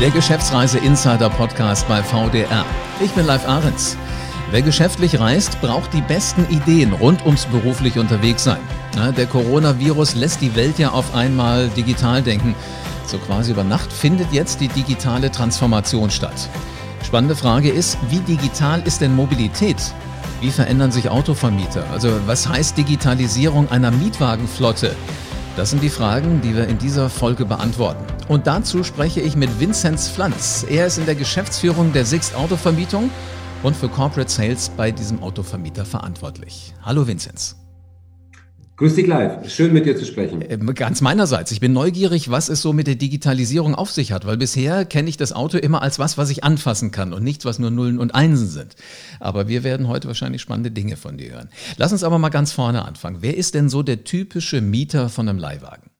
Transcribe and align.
Der 0.00 0.10
Geschäftsreise 0.10 0.78
Insider 0.78 1.28
Podcast 1.28 1.88
bei 1.88 2.00
VDR. 2.04 2.64
Ich 3.00 3.10
bin 3.10 3.26
Live 3.26 3.48
Ahrens. 3.48 3.96
Wer 4.52 4.62
geschäftlich 4.62 5.18
reist, 5.18 5.60
braucht 5.60 5.92
die 5.92 6.02
besten 6.02 6.46
Ideen 6.50 6.92
rund 6.92 7.26
ums 7.26 7.46
beruflich 7.46 7.98
unterwegs 7.98 8.44
sein. 8.44 8.60
der 9.16 9.26
Coronavirus 9.26 10.14
lässt 10.14 10.40
die 10.40 10.54
Welt 10.54 10.78
ja 10.78 10.92
auf 10.92 11.16
einmal 11.16 11.66
digital 11.70 12.22
denken. 12.22 12.54
So 13.06 13.18
quasi 13.18 13.50
über 13.50 13.64
Nacht 13.64 13.92
findet 13.92 14.32
jetzt 14.32 14.60
die 14.60 14.68
digitale 14.68 15.32
Transformation 15.32 16.12
statt. 16.12 16.48
Spannende 17.04 17.34
Frage 17.34 17.68
ist, 17.68 17.98
wie 18.08 18.20
digital 18.20 18.80
ist 18.82 19.00
denn 19.00 19.16
Mobilität? 19.16 19.78
Wie 20.40 20.52
verändern 20.52 20.92
sich 20.92 21.08
Autovermieter? 21.08 21.82
Also 21.90 22.20
was 22.24 22.48
heißt 22.48 22.78
Digitalisierung 22.78 23.68
einer 23.72 23.90
Mietwagenflotte? 23.90 24.94
Das 25.58 25.70
sind 25.70 25.82
die 25.82 25.88
Fragen, 25.88 26.40
die 26.40 26.54
wir 26.54 26.68
in 26.68 26.78
dieser 26.78 27.10
Folge 27.10 27.44
beantworten. 27.44 28.04
Und 28.28 28.46
dazu 28.46 28.84
spreche 28.84 29.20
ich 29.20 29.34
mit 29.34 29.58
Vinzenz 29.58 30.08
Pflanz. 30.08 30.64
Er 30.70 30.86
ist 30.86 30.98
in 30.98 31.04
der 31.04 31.16
Geschäftsführung 31.16 31.92
der 31.92 32.04
Sixt 32.04 32.36
Autovermietung 32.36 33.10
und 33.64 33.74
für 33.74 33.88
Corporate 33.88 34.30
Sales 34.30 34.68
bei 34.68 34.92
diesem 34.92 35.20
Autovermieter 35.20 35.84
verantwortlich. 35.84 36.74
Hallo 36.84 37.08
Vinzenz. 37.08 37.56
Grüß 38.78 38.94
dich 38.94 39.08
live. 39.08 39.50
Schön 39.50 39.72
mit 39.72 39.86
dir 39.86 39.96
zu 39.96 40.04
sprechen. 40.04 40.40
Äh, 40.40 40.56
ganz 40.72 41.00
meinerseits. 41.00 41.50
Ich 41.50 41.58
bin 41.58 41.72
neugierig, 41.72 42.30
was 42.30 42.48
es 42.48 42.62
so 42.62 42.72
mit 42.72 42.86
der 42.86 42.94
Digitalisierung 42.94 43.74
auf 43.74 43.90
sich 43.90 44.12
hat, 44.12 44.24
weil 44.24 44.36
bisher 44.36 44.84
kenne 44.84 45.08
ich 45.08 45.16
das 45.16 45.32
Auto 45.32 45.58
immer 45.58 45.82
als 45.82 45.98
was, 45.98 46.16
was 46.16 46.30
ich 46.30 46.44
anfassen 46.44 46.92
kann 46.92 47.12
und 47.12 47.24
nichts, 47.24 47.44
was 47.44 47.58
nur 47.58 47.72
Nullen 47.72 47.98
und 47.98 48.14
Einsen 48.14 48.46
sind. 48.46 48.76
Aber 49.18 49.48
wir 49.48 49.64
werden 49.64 49.88
heute 49.88 50.06
wahrscheinlich 50.06 50.42
spannende 50.42 50.70
Dinge 50.70 50.96
von 50.96 51.18
dir 51.18 51.32
hören. 51.32 51.48
Lass 51.76 51.90
uns 51.90 52.04
aber 52.04 52.20
mal 52.20 52.28
ganz 52.28 52.52
vorne 52.52 52.84
anfangen. 52.84 53.16
Wer 53.20 53.36
ist 53.36 53.56
denn 53.56 53.68
so 53.68 53.82
der 53.82 54.04
typische 54.04 54.60
Mieter 54.60 55.08
von 55.08 55.28
einem 55.28 55.40
Leihwagen? 55.40 55.90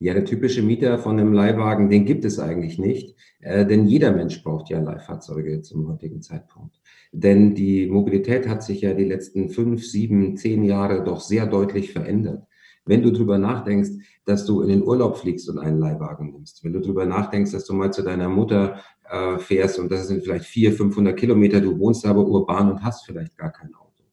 Ja, 0.00 0.14
der 0.14 0.24
typische 0.24 0.62
Mieter 0.62 0.98
von 0.98 1.20
einem 1.20 1.32
Leihwagen, 1.32 1.90
den 1.90 2.06
gibt 2.06 2.24
es 2.24 2.40
eigentlich 2.40 2.80
nicht, 2.80 3.14
äh, 3.38 3.64
denn 3.64 3.86
jeder 3.86 4.10
Mensch 4.10 4.42
braucht 4.42 4.68
ja 4.68 4.80
Leihfahrzeuge 4.80 5.62
zum 5.62 5.86
heutigen 5.86 6.22
Zeitpunkt. 6.22 6.77
Denn 7.12 7.54
die 7.54 7.86
Mobilität 7.86 8.48
hat 8.48 8.62
sich 8.62 8.82
ja 8.82 8.94
die 8.94 9.04
letzten 9.04 9.48
fünf, 9.48 9.84
sieben, 9.84 10.36
zehn 10.36 10.64
Jahre 10.64 11.04
doch 11.04 11.20
sehr 11.20 11.46
deutlich 11.46 11.92
verändert. 11.92 12.44
Wenn 12.84 13.02
du 13.02 13.12
drüber 13.12 13.38
nachdenkst, 13.38 13.90
dass 14.24 14.46
du 14.46 14.62
in 14.62 14.68
den 14.68 14.82
Urlaub 14.82 15.18
fliegst 15.18 15.48
und 15.48 15.58
einen 15.58 15.78
Leihwagen 15.78 16.32
nimmst, 16.32 16.64
wenn 16.64 16.72
du 16.72 16.80
drüber 16.80 17.06
nachdenkst, 17.06 17.52
dass 17.52 17.64
du 17.64 17.74
mal 17.74 17.92
zu 17.92 18.02
deiner 18.02 18.28
Mutter 18.28 18.80
äh, 19.10 19.38
fährst 19.38 19.78
und 19.78 19.90
das 19.90 20.08
sind 20.08 20.22
vielleicht 20.22 20.46
vier, 20.46 20.72
500 20.72 21.16
Kilometer, 21.16 21.60
du 21.60 21.78
wohnst 21.78 22.06
aber 22.06 22.26
urban 22.26 22.70
und 22.70 22.82
hast 22.82 23.04
vielleicht 23.06 23.36
gar 23.36 23.52
kein 23.52 23.74
Auto. 23.74 24.04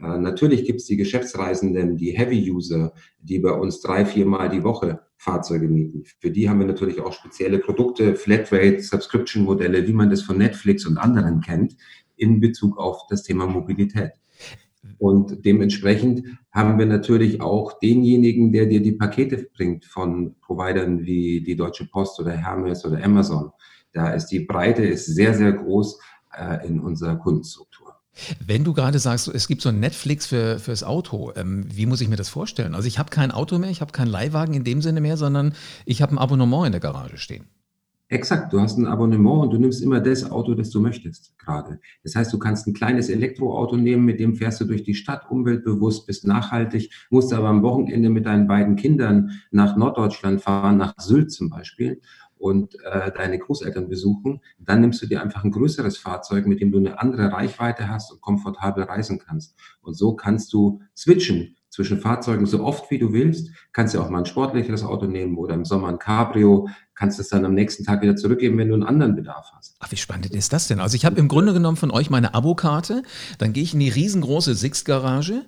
Äh, 0.00 0.18
natürlich 0.18 0.64
gibt 0.64 0.80
es 0.80 0.86
die 0.86 0.96
Geschäftsreisenden, 0.96 1.96
die 1.96 2.10
Heavy-User, 2.10 2.92
die 3.20 3.38
bei 3.38 3.52
uns 3.52 3.80
drei, 3.80 4.04
viermal 4.04 4.48
die 4.48 4.64
Woche 4.64 5.00
Fahrzeuge 5.16 5.68
mieten. 5.68 6.04
Für 6.18 6.30
die 6.30 6.48
haben 6.48 6.60
wir 6.60 6.66
natürlich 6.66 7.00
auch 7.00 7.12
spezielle 7.12 7.58
Produkte, 7.58 8.14
Flatrate, 8.14 8.80
Subscription-Modelle, 8.80 9.86
wie 9.86 9.92
man 9.92 10.08
das 10.08 10.22
von 10.22 10.38
Netflix 10.38 10.86
und 10.86 10.96
anderen 10.96 11.42
kennt, 11.42 11.76
in 12.20 12.40
Bezug 12.40 12.78
auf 12.78 13.06
das 13.08 13.22
Thema 13.22 13.46
Mobilität. 13.46 14.12
Und 14.98 15.44
dementsprechend 15.44 16.24
haben 16.50 16.78
wir 16.78 16.86
natürlich 16.86 17.40
auch 17.40 17.78
denjenigen, 17.80 18.52
der 18.52 18.66
dir 18.66 18.82
die 18.82 18.92
Pakete 18.92 19.48
bringt 19.54 19.84
von 19.84 20.36
Providern 20.40 21.04
wie 21.04 21.42
die 21.42 21.56
Deutsche 21.56 21.86
Post 21.86 22.18
oder 22.20 22.32
Hermes 22.32 22.84
oder 22.84 23.02
Amazon. 23.02 23.50
Da 23.92 24.10
ist 24.12 24.28
die 24.28 24.40
Breite 24.40 24.84
ist 24.84 25.06
sehr, 25.06 25.34
sehr 25.34 25.52
groß 25.52 25.98
äh, 26.36 26.66
in 26.66 26.80
unserer 26.80 27.16
Kundenstruktur. 27.16 27.94
Wenn 28.44 28.64
du 28.64 28.72
gerade 28.72 28.98
sagst, 28.98 29.28
es 29.28 29.48
gibt 29.48 29.62
so 29.62 29.68
ein 29.68 29.80
Netflix 29.80 30.26
für, 30.26 30.58
fürs 30.58 30.82
Auto, 30.82 31.32
ähm, 31.36 31.64
wie 31.68 31.86
muss 31.86 32.00
ich 32.00 32.08
mir 32.08 32.16
das 32.16 32.28
vorstellen? 32.28 32.74
Also 32.74 32.88
ich 32.88 32.98
habe 32.98 33.10
kein 33.10 33.30
Auto 33.30 33.58
mehr, 33.58 33.70
ich 33.70 33.80
habe 33.80 33.92
keinen 33.92 34.08
Leihwagen 34.08 34.54
in 34.54 34.64
dem 34.64 34.82
Sinne 34.82 35.00
mehr, 35.00 35.16
sondern 35.16 35.54
ich 35.86 36.02
habe 36.02 36.14
ein 36.14 36.18
Abonnement 36.18 36.66
in 36.66 36.72
der 36.72 36.80
Garage 36.80 37.18
stehen. 37.18 37.46
Exakt, 38.12 38.52
du 38.52 38.60
hast 38.60 38.76
ein 38.76 38.88
Abonnement 38.88 39.40
und 39.44 39.50
du 39.52 39.58
nimmst 39.58 39.80
immer 39.80 40.00
das 40.00 40.28
Auto, 40.28 40.54
das 40.54 40.70
du 40.70 40.80
möchtest 40.80 41.38
gerade. 41.38 41.78
Das 42.02 42.16
heißt, 42.16 42.32
du 42.32 42.40
kannst 42.40 42.66
ein 42.66 42.74
kleines 42.74 43.08
Elektroauto 43.08 43.76
nehmen, 43.76 44.04
mit 44.04 44.18
dem 44.18 44.34
fährst 44.34 44.60
du 44.60 44.64
durch 44.64 44.82
die 44.82 44.96
Stadt, 44.96 45.30
umweltbewusst, 45.30 46.08
bist 46.08 46.26
nachhaltig, 46.26 46.90
musst 47.10 47.32
aber 47.32 47.46
am 47.46 47.62
Wochenende 47.62 48.10
mit 48.10 48.26
deinen 48.26 48.48
beiden 48.48 48.74
Kindern 48.74 49.30
nach 49.52 49.76
Norddeutschland 49.76 50.40
fahren, 50.42 50.76
nach 50.76 50.94
Sylt 50.98 51.30
zum 51.30 51.50
Beispiel 51.50 52.00
und 52.36 52.74
äh, 52.84 53.12
deine 53.12 53.38
Großeltern 53.38 53.88
besuchen. 53.88 54.40
Dann 54.58 54.80
nimmst 54.80 55.00
du 55.02 55.06
dir 55.06 55.22
einfach 55.22 55.44
ein 55.44 55.52
größeres 55.52 55.96
Fahrzeug, 55.96 56.48
mit 56.48 56.60
dem 56.60 56.72
du 56.72 56.78
eine 56.78 56.98
andere 56.98 57.30
Reichweite 57.30 57.88
hast 57.88 58.10
und 58.10 58.20
komfortabel 58.20 58.82
reisen 58.82 59.20
kannst. 59.20 59.54
Und 59.82 59.94
so 59.94 60.16
kannst 60.16 60.52
du 60.52 60.80
switchen 60.96 61.54
zwischen 61.70 62.00
Fahrzeugen 62.00 62.46
so 62.46 62.62
oft 62.64 62.90
wie 62.90 62.98
du 62.98 63.12
willst. 63.12 63.50
Kannst 63.72 63.94
ja 63.94 64.00
auch 64.00 64.10
mal 64.10 64.18
ein 64.18 64.26
sportlicheres 64.26 64.84
Auto 64.84 65.06
nehmen 65.06 65.38
oder 65.38 65.54
im 65.54 65.64
Sommer 65.64 65.88
ein 65.88 65.98
Cabrio. 65.98 66.68
Kannst 66.94 67.18
es 67.18 67.28
dann 67.28 67.44
am 67.44 67.54
nächsten 67.54 67.84
Tag 67.84 68.02
wieder 68.02 68.16
zurückgeben, 68.16 68.58
wenn 68.58 68.68
du 68.68 68.74
einen 68.74 68.82
anderen 68.82 69.16
Bedarf 69.16 69.52
hast. 69.56 69.76
Ach, 69.78 69.90
wie 69.90 69.96
spannend 69.96 70.26
ist 70.26 70.52
das 70.52 70.68
denn? 70.68 70.80
Also 70.80 70.96
ich 70.96 71.04
habe 71.04 71.18
im 71.18 71.28
Grunde 71.28 71.52
genommen 71.52 71.76
von 71.76 71.90
euch 71.90 72.10
meine 72.10 72.34
Abokarte. 72.34 73.02
Dann 73.38 73.52
gehe 73.52 73.62
ich 73.62 73.72
in 73.72 73.80
die 73.80 73.88
riesengroße 73.88 74.54
Sixt-Garage 74.54 75.44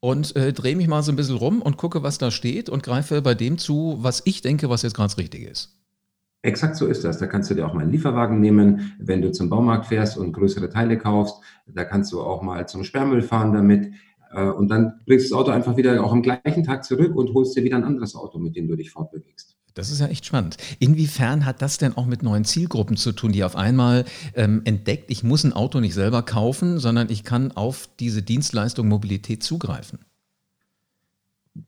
und 0.00 0.34
äh, 0.34 0.52
drehe 0.52 0.76
mich 0.76 0.88
mal 0.88 1.02
so 1.02 1.12
ein 1.12 1.16
bisschen 1.16 1.36
rum 1.36 1.62
und 1.62 1.76
gucke, 1.76 2.02
was 2.02 2.18
da 2.18 2.30
steht 2.30 2.68
und 2.68 2.82
greife 2.82 3.22
bei 3.22 3.34
dem 3.34 3.58
zu, 3.58 3.98
was 4.00 4.22
ich 4.24 4.42
denke, 4.42 4.68
was 4.68 4.82
jetzt 4.82 4.94
gerade 4.94 5.08
das 5.08 5.18
Richtige 5.18 5.48
ist. 5.48 5.76
Exakt 6.42 6.76
so 6.76 6.86
ist 6.86 7.04
das. 7.04 7.18
Da 7.18 7.26
kannst 7.26 7.50
du 7.50 7.54
dir 7.54 7.66
auch 7.66 7.74
mal 7.74 7.82
einen 7.82 7.90
Lieferwagen 7.90 8.40
nehmen, 8.40 8.94
wenn 8.98 9.20
du 9.20 9.32
zum 9.32 9.50
Baumarkt 9.50 9.86
fährst 9.86 10.16
und 10.16 10.32
größere 10.32 10.70
Teile 10.70 10.96
kaufst. 10.96 11.40
Da 11.66 11.84
kannst 11.84 12.12
du 12.12 12.20
auch 12.20 12.40
mal 12.40 12.68
zum 12.68 12.84
Sperrmüll 12.84 13.22
fahren 13.22 13.52
damit. 13.52 13.92
Äh, 14.36 14.50
und 14.50 14.68
dann 14.68 15.00
bringst 15.06 15.26
du 15.26 15.30
das 15.30 15.38
Auto 15.38 15.50
einfach 15.50 15.76
wieder 15.76 16.04
auch 16.04 16.12
am 16.12 16.22
gleichen 16.22 16.62
Tag 16.62 16.84
zurück 16.84 17.16
und 17.16 17.32
holst 17.34 17.56
dir 17.56 17.64
wieder 17.64 17.76
ein 17.76 17.84
anderes 17.84 18.14
Auto, 18.14 18.38
mit 18.38 18.54
dem 18.54 18.68
du 18.68 18.76
dich 18.76 18.90
fortbewegst. 18.90 19.56
Das 19.74 19.90
ist 19.90 20.00
ja 20.00 20.06
echt 20.06 20.24
spannend. 20.24 20.56
Inwiefern 20.78 21.44
hat 21.44 21.60
das 21.60 21.76
denn 21.76 21.96
auch 21.96 22.06
mit 22.06 22.22
neuen 22.22 22.44
Zielgruppen 22.44 22.96
zu 22.96 23.12
tun, 23.12 23.32
die 23.32 23.44
auf 23.44 23.56
einmal 23.56 24.06
ähm, 24.34 24.62
entdeckt, 24.64 25.10
ich 25.10 25.22
muss 25.22 25.44
ein 25.44 25.52
Auto 25.52 25.80
nicht 25.80 25.92
selber 25.94 26.22
kaufen, 26.22 26.78
sondern 26.78 27.10
ich 27.10 27.24
kann 27.24 27.52
auf 27.52 27.88
diese 28.00 28.22
Dienstleistung 28.22 28.88
Mobilität 28.88 29.42
zugreifen? 29.42 29.98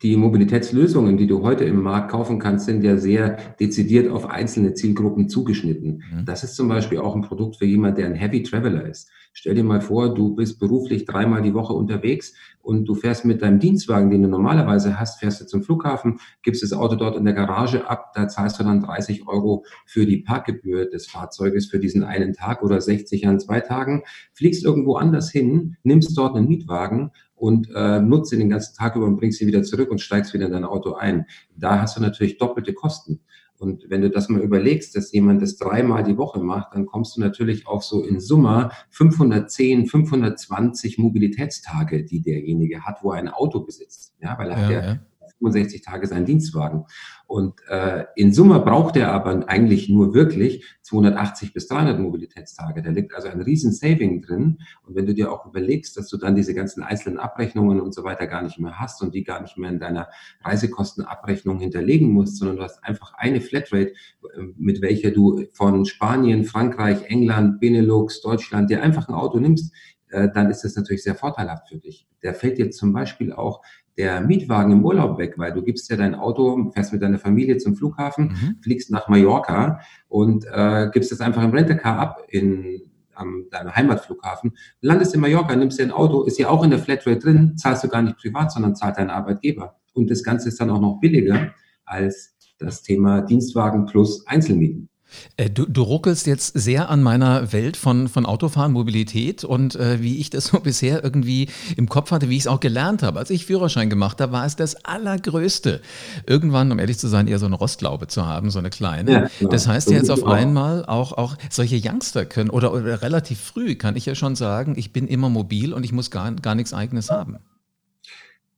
die 0.03 0.17
Mobilitätslösungen, 0.17 1.17
die 1.17 1.27
du 1.27 1.43
heute 1.43 1.65
im 1.65 1.83
Markt 1.83 2.11
kaufen 2.11 2.39
kannst, 2.39 2.67
sind 2.67 2.85
ja 2.85 2.97
sehr 2.97 3.39
dezidiert 3.59 4.11
auf 4.11 4.29
einzelne 4.29 4.75
Zielgruppen 4.75 5.29
zugeschnitten. 5.29 6.03
Mhm. 6.12 6.25
Das 6.25 6.45
ist 6.45 6.56
zum 6.56 6.69
Beispiel 6.69 6.99
auch 6.99 7.17
ein 7.17 7.23
Produkt 7.23 7.56
für 7.56 7.65
jemand, 7.65 7.97
der 7.99 8.06
ein 8.06 8.15
Heavy 8.15 8.43
Traveler 8.43 8.87
ist. 8.87 9.11
Stell 9.33 9.55
dir 9.55 9.65
mal 9.65 9.81
vor, 9.81 10.15
du 10.15 10.34
bist 10.34 10.59
beruflich 10.59 11.05
dreimal 11.05 11.43
die 11.43 11.55
Woche 11.55 11.72
unterwegs 11.72 12.34
und 12.61 12.87
du 12.87 12.94
fährst 12.94 13.25
mit 13.25 13.41
deinem 13.41 13.61
Dienstwagen, 13.61 14.11
den 14.11 14.22
du 14.22 14.28
normalerweise 14.28 14.99
hast, 14.99 15.21
fährst 15.21 15.41
du 15.41 15.47
zum 15.47 15.62
Flughafen, 15.62 16.19
gibst 16.43 16.62
das 16.62 16.72
Auto 16.72 16.97
dort 16.97 17.16
in 17.16 17.25
der 17.25 17.34
Garage 17.34 17.88
ab, 17.88 18.12
da 18.15 18.28
zahlst 18.28 18.59
du 18.59 18.65
dann 18.65 18.81
30 18.81 19.28
Euro 19.28 19.65
für 19.87 20.06
die 20.06 20.19
Parkgebühr 20.19 20.91
des 20.91 21.06
Fahrzeuges 21.06 21.67
für 21.67 21.78
diesen 21.78 22.05
einen 22.05 22.33
Tag 22.33 22.62
oder 22.62 22.81
60 22.81 23.27
an 23.27 23.38
zwei 23.41 23.61
Tagen, 23.61 24.03
fliegst 24.33 24.65
irgendwo 24.65 24.97
anders 24.97 25.31
hin, 25.31 25.77
nimmst 25.83 26.17
dort 26.19 26.37
einen 26.37 26.49
Mietwagen 26.49 27.12
und 27.38 27.71
äh, 27.75 28.00
nutzt 28.00 28.33
ihn 28.33 28.41
den 28.41 28.50
ganzen 28.50 28.77
Tag 28.77 28.97
über 28.97 29.06
und 29.06 29.17
bringst 29.17 29.41
ihn 29.41 29.47
wieder 29.47 29.62
zurück 29.62 29.91
und 29.91 30.00
steigst 30.00 30.34
wieder 30.34 30.47
in 30.47 30.53
dein 30.53 30.65
Auto 30.65 30.94
ein. 30.94 31.27
Da 31.56 31.81
hast 31.81 31.97
du 31.97 32.00
natürlich 32.00 32.38
doppelte 32.38 32.72
Kosten. 32.72 33.21
Und 33.60 33.84
wenn 33.88 34.02
du 34.02 34.10
das 34.10 34.28
mal 34.28 34.41
überlegst, 34.41 34.94
dass 34.96 35.12
jemand 35.12 35.42
das 35.42 35.56
dreimal 35.56 36.04
die 36.04 36.16
Woche 36.16 36.41
macht, 36.41 36.74
dann 36.74 36.86
kommst 36.86 37.16
du 37.16 37.20
natürlich 37.20 37.66
auch 37.66 37.82
so 37.82 38.04
in 38.04 38.20
Summe 38.20 38.70
510, 38.91 39.86
520 39.86 40.98
Mobilitätstage, 40.98 42.04
die 42.04 42.20
derjenige 42.20 42.82
hat, 42.82 43.02
wo 43.02 43.12
er 43.12 43.19
ein 43.19 43.28
Auto 43.28 43.60
besitzt. 43.60 44.14
Ja, 44.20 44.38
weil 44.38 44.50
er 44.50 44.56
ja, 44.56 44.62
hat 44.62 44.70
ja, 44.70 44.80
ja 44.80 44.98
65 45.38 45.82
Tage 45.82 46.06
seinen 46.06 46.26
Dienstwagen. 46.26 46.84
Und 47.26 47.60
äh, 47.69 48.04
in 48.16 48.32
Summe 48.32 48.60
braucht 48.60 48.97
er 48.97 49.12
aber 49.12 49.49
eigentlich 49.49 49.88
nur 49.88 50.15
wirklich 50.15 50.65
280 50.82 51.53
bis 51.53 51.69
300 51.69 51.99
Mobilitätstage. 52.00 52.82
Da 52.82 52.91
liegt 52.91 53.15
also 53.15 53.28
ein 53.28 53.41
riesen 53.41 53.72
Saving 53.72 54.22
drin. 54.22 54.59
Und 54.87 54.97
wenn 54.97 55.06
du 55.06 55.15
dir 55.15 55.31
auch 55.32 55.47
überlegst, 55.47 55.97
dass 55.97 56.09
du 56.09 56.16
dann 56.16 56.34
diese 56.34 56.54
ganzen 56.54 56.82
einzelnen 56.82 57.19
Abrechnungen 57.19 57.81
und 57.81 57.94
so 57.94 58.04
weiter 58.04 58.26
gar 58.26 58.43
nicht 58.43 58.59
mehr 58.59 58.78
hast 58.78 59.03
und 59.03 59.15
die 59.15 59.25
gar 59.25 59.43
nicht 59.43 59.59
mehr 59.59 59.71
in 59.71 59.78
deiner 59.78 60.09
Reisekostenabrechnung 60.43 61.59
hinterlegen 61.60 62.10
musst, 62.10 62.38
sondern 62.38 62.56
du 62.56 62.62
hast 62.62 62.82
einfach 62.82 63.14
eine 63.14 63.40
Flatrate, 63.40 63.90
äh, 63.90 64.43
mit 64.56 64.81
welcher 64.81 65.11
du 65.11 65.44
von 65.52 65.85
Spanien, 65.85 66.44
Frankreich, 66.44 67.05
England, 67.06 67.61
Benelux, 67.61 68.20
Deutschland 68.20 68.70
dir 68.70 68.82
einfach 68.82 69.08
ein 69.08 69.14
Auto 69.14 69.38
nimmst, 69.38 69.73
äh, 70.11 70.29
dann 70.32 70.50
ist 70.50 70.64
das 70.64 70.75
natürlich 70.76 71.02
sehr 71.02 71.14
vorteilhaft 71.14 71.69
für 71.69 71.76
dich. 71.76 72.06
Der 72.23 72.35
fällt 72.35 72.58
dir 72.58 72.70
zum 72.70 72.93
Beispiel 72.93 73.32
auch 73.32 73.62
der 73.99 74.21
Mietwagen 74.21 74.73
im 74.73 74.85
Urlaub 74.85 75.19
weg, 75.19 75.35
weil 75.37 75.53
du 75.53 75.62
gibst 75.62 75.91
ja 75.91 75.97
dein 75.97 76.15
Auto, 76.15 76.71
fährst 76.73 76.93
mit 76.93 77.03
deiner 77.03 77.19
Familie 77.19 77.59
zum 77.59 77.77
Flughafen, 77.77 78.29
mhm. 78.29 78.56
fliegst 78.62 78.91
nach 78.91 79.09
Mallorca 79.09 79.81
und 80.06 80.47
äh, 80.50 80.89
gibst 80.93 81.11
es 81.11 81.21
einfach 81.21 81.43
im 81.43 81.50
Rentacar 81.50 81.99
ab 81.99 82.23
in 82.29 82.83
am 83.19 83.47
deinem 83.50 83.75
Heimatflughafen, 83.75 84.56
landest 84.81 85.15
in 85.15 85.21
Mallorca, 85.21 85.56
nimmst 85.56 85.81
dir 85.81 85.83
ein 85.83 85.91
Auto, 85.91 86.23
ist 86.23 86.39
ja 86.39 86.49
auch 86.49 86.62
in 86.62 86.71
der 86.71 86.79
Flatrate 86.79 87.19
drin, 87.19 87.56
zahlst 87.56 87.83
du 87.83 87.89
gar 87.89 88.00
nicht 88.00 88.17
privat, 88.17 88.53
sondern 88.53 88.77
zahlt 88.77 88.97
dein 88.97 89.11
Arbeitgeber. 89.11 89.77
Und 89.93 90.09
das 90.09 90.23
Ganze 90.23 90.49
ist 90.49 90.61
dann 90.61 90.71
auch 90.71 90.81
noch 90.81 91.00
billiger 91.00 91.53
als 91.85 92.37
das 92.59 92.83
Thema 92.83 93.23
Dienstwagen 93.23 93.87
plus 93.87 94.25
Einzelmieten. 94.27 94.89
Äh, 95.37 95.50
du, 95.50 95.66
du 95.66 95.82
ruckelst 95.82 96.26
jetzt 96.26 96.58
sehr 96.58 96.88
an 96.90 97.02
meiner 97.02 97.52
Welt 97.52 97.76
von, 97.76 98.08
von 98.08 98.26
Autofahren, 98.26 98.72
Mobilität 98.72 99.44
und 99.44 99.76
äh, 99.76 100.02
wie 100.02 100.19
ich 100.19 100.31
das 100.31 100.46
so 100.46 100.60
bisher 100.62 101.02
irgendwie 101.02 101.49
im 101.76 101.88
Kopf 101.88 102.10
hatte, 102.10 102.28
wie 102.28 102.37
ich 102.37 102.43
es 102.43 102.46
auch 102.46 102.60
gelernt 102.60 103.02
habe. 103.02 103.19
Als 103.19 103.31
ich 103.31 103.46
Führerschein 103.46 103.90
gemacht 103.90 104.20
habe, 104.20 104.32
war 104.32 104.44
es 104.44 104.56
das 104.56 104.84
Allergrößte. 104.84 105.81
Irgendwann, 106.26 106.70
um 106.72 106.78
ehrlich 106.78 106.99
zu 106.99 107.08
sein, 107.08 107.26
eher 107.26 107.38
so 107.38 107.46
eine 107.46 107.56
Rostlaube 107.56 108.06
zu 108.08 108.26
haben, 108.26 108.50
so 108.50 108.58
eine 108.58 108.70
kleine. 108.70 109.10
Ja, 109.10 109.28
genau. 109.38 109.50
Das 109.50 109.66
heißt 109.66 109.90
jetzt 109.90 110.10
auf 110.10 110.25
einmal 110.25 110.84
auch, 110.87 111.12
auch 111.12 111.37
solche 111.50 111.81
Youngster 111.82 112.25
können 112.25 112.50
oder, 112.50 112.72
oder 112.72 113.02
relativ 113.02 113.40
früh 113.40 113.75
kann 113.75 113.96
ich 113.96 114.06
ja 114.06 114.14
schon 114.14 114.37
sagen, 114.37 114.75
ich 114.76 114.93
bin 114.93 115.06
immer 115.06 115.28
mobil 115.28 115.72
und 115.72 115.84
ich 115.84 115.93
muss 115.93 116.11
gar, 116.11 116.31
gar 116.32 116.54
nichts 116.54 116.72
eigenes 116.72 117.11
haben. 117.11 117.38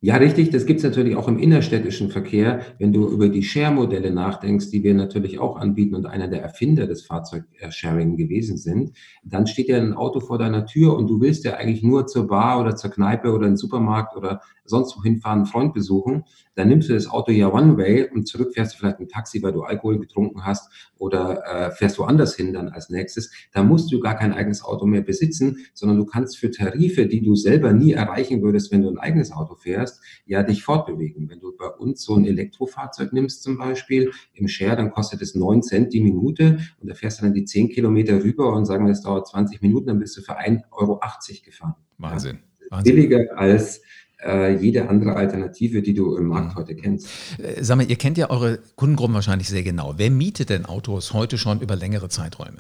Ja, 0.03 0.17
richtig. 0.17 0.49
Das 0.49 0.65
gibt 0.65 0.79
es 0.79 0.85
natürlich 0.85 1.15
auch 1.15 1.29
im 1.29 1.39
innerstädtischen 1.39 2.09
Verkehr. 2.11 2.63
Wenn 2.79 2.91
du 2.91 3.07
über 3.11 3.29
die 3.29 3.43
Share-Modelle 3.43 4.11
nachdenkst, 4.11 4.71
die 4.71 4.83
wir 4.83 4.95
natürlich 4.95 5.39
auch 5.39 5.57
anbieten 5.57 5.95
und 5.95 6.07
einer 6.07 6.27
der 6.27 6.41
Erfinder 6.41 6.87
des 6.87 7.03
Fahrzeugsharing 7.05 8.17
gewesen 8.17 8.57
sind, 8.57 8.93
dann 9.25 9.47
steht 9.47 9.69
ja 9.69 9.77
ein 9.77 9.93
Auto 9.93 10.21
vor 10.21 10.39
deiner 10.39 10.65
Tür 10.65 10.97
und 10.97 11.07
du 11.09 11.21
willst 11.21 11.45
ja 11.45 11.55
eigentlich 11.57 11.83
nur 11.83 12.07
zur 12.07 12.27
Bar 12.29 12.61
oder 12.63 12.77
zur 12.77 12.91
Kneipe 12.91 13.31
oder 13.31 13.45
in 13.45 13.53
den 13.53 13.57
Supermarkt 13.59 14.17
oder 14.17 14.41
sonst 14.65 14.97
wohin 14.97 15.19
fahren, 15.21 15.39
einen 15.41 15.47
Freund 15.47 15.75
besuchen, 15.75 16.25
dann 16.55 16.69
nimmst 16.69 16.89
du 16.89 16.95
das 16.95 17.09
Auto 17.09 17.33
ja 17.33 17.53
One-Way 17.53 18.11
und 18.15 18.27
zurück 18.29 18.53
fährst 18.55 18.75
du 18.75 18.79
vielleicht 18.79 19.01
ein 19.01 19.09
Taxi, 19.09 19.43
weil 19.43 19.53
du 19.53 19.63
Alkohol 19.63 19.99
getrunken 19.99 20.45
hast 20.45 20.71
oder 20.99 21.43
äh, 21.47 21.71
fährst 21.73 21.99
woanders 21.99 22.35
hin 22.37 22.53
dann 22.53 22.69
als 22.69 22.89
nächstes. 22.91 23.31
Da 23.53 23.63
musst 23.63 23.91
du 23.93 24.01
gar 24.01 24.17
kein 24.17 24.33
eigenes 24.33 24.63
Auto 24.63 24.87
mehr 24.87 25.01
besitzen, 25.03 25.59
sondern 25.75 25.99
du 25.99 26.05
kannst 26.07 26.39
für 26.39 26.51
Tarife, 26.51 27.07
die 27.07 27.23
du 27.23 27.35
selber 27.35 27.73
nie 27.73 27.93
erreichen 27.93 28.43
würdest, 28.43 28.71
wenn 28.73 28.83
du 28.83 28.91
ein 28.91 28.99
eigenes 28.99 29.33
Auto 29.33 29.55
fährst, 29.55 29.90
ja 30.27 30.43
dich 30.43 30.63
fortbewegen. 30.63 31.29
Wenn 31.29 31.41
du 31.41 31.57
bei 31.57 31.69
uns 31.69 32.03
so 32.03 32.15
ein 32.15 32.25
Elektrofahrzeug 32.25 33.13
nimmst 33.13 33.43
zum 33.43 33.59
Beispiel 33.59 34.13
im 34.35 34.49
Share, 34.49 34.77
dann 34.77 34.91
kostet 34.91 35.23
es 35.23 35.35
9 35.35 35.63
Cent 35.63 35.93
die 35.93 36.01
Minute 36.01 36.59
und 36.81 36.89
da 36.89 36.95
fährst 36.95 37.21
du 37.21 37.25
dann 37.25 37.35
die 37.35 37.45
10 37.45 37.71
Kilometer 37.71 38.23
rüber 38.23 38.53
und 38.53 38.67
sagen 38.67 38.85
wir, 38.85 38.91
das 38.91 39.03
dauert 39.03 39.27
20 39.29 39.63
Minuten, 39.63 39.89
dann 39.89 39.99
bist 39.99 40.17
du 40.17 40.23
für 40.23 40.39
1,80 40.39 40.63
Euro 40.71 41.01
gefahren. 41.45 41.75
Wahnsinn. 41.99 42.39
Wahnsinn. 42.71 42.95
Billiger 42.95 43.37
als 43.37 43.83
äh, 44.25 44.57
jede 44.57 44.89
andere 44.89 45.15
Alternative, 45.15 45.83
die 45.83 45.95
du 45.95 46.17
im 46.17 46.27
Markt 46.27 46.55
mhm. 46.55 46.61
heute 46.61 46.75
kennst. 46.75 47.09
Äh, 47.39 47.63
sag 47.63 47.77
mal, 47.77 47.89
ihr 47.89 47.97
kennt 47.97 48.19
ja 48.19 48.31
eure 48.31 48.59
Kundengruppen 48.77 49.15
wahrscheinlich 49.15 49.49
sehr 49.49 49.63
genau. 49.63 49.95
Wer 49.97 50.11
mietet 50.11 50.51
denn 50.51 50.67
Autos 50.67 51.13
heute 51.13 51.39
schon 51.39 51.61
über 51.61 51.77
längere 51.77 52.09
Zeiträume? 52.09 52.59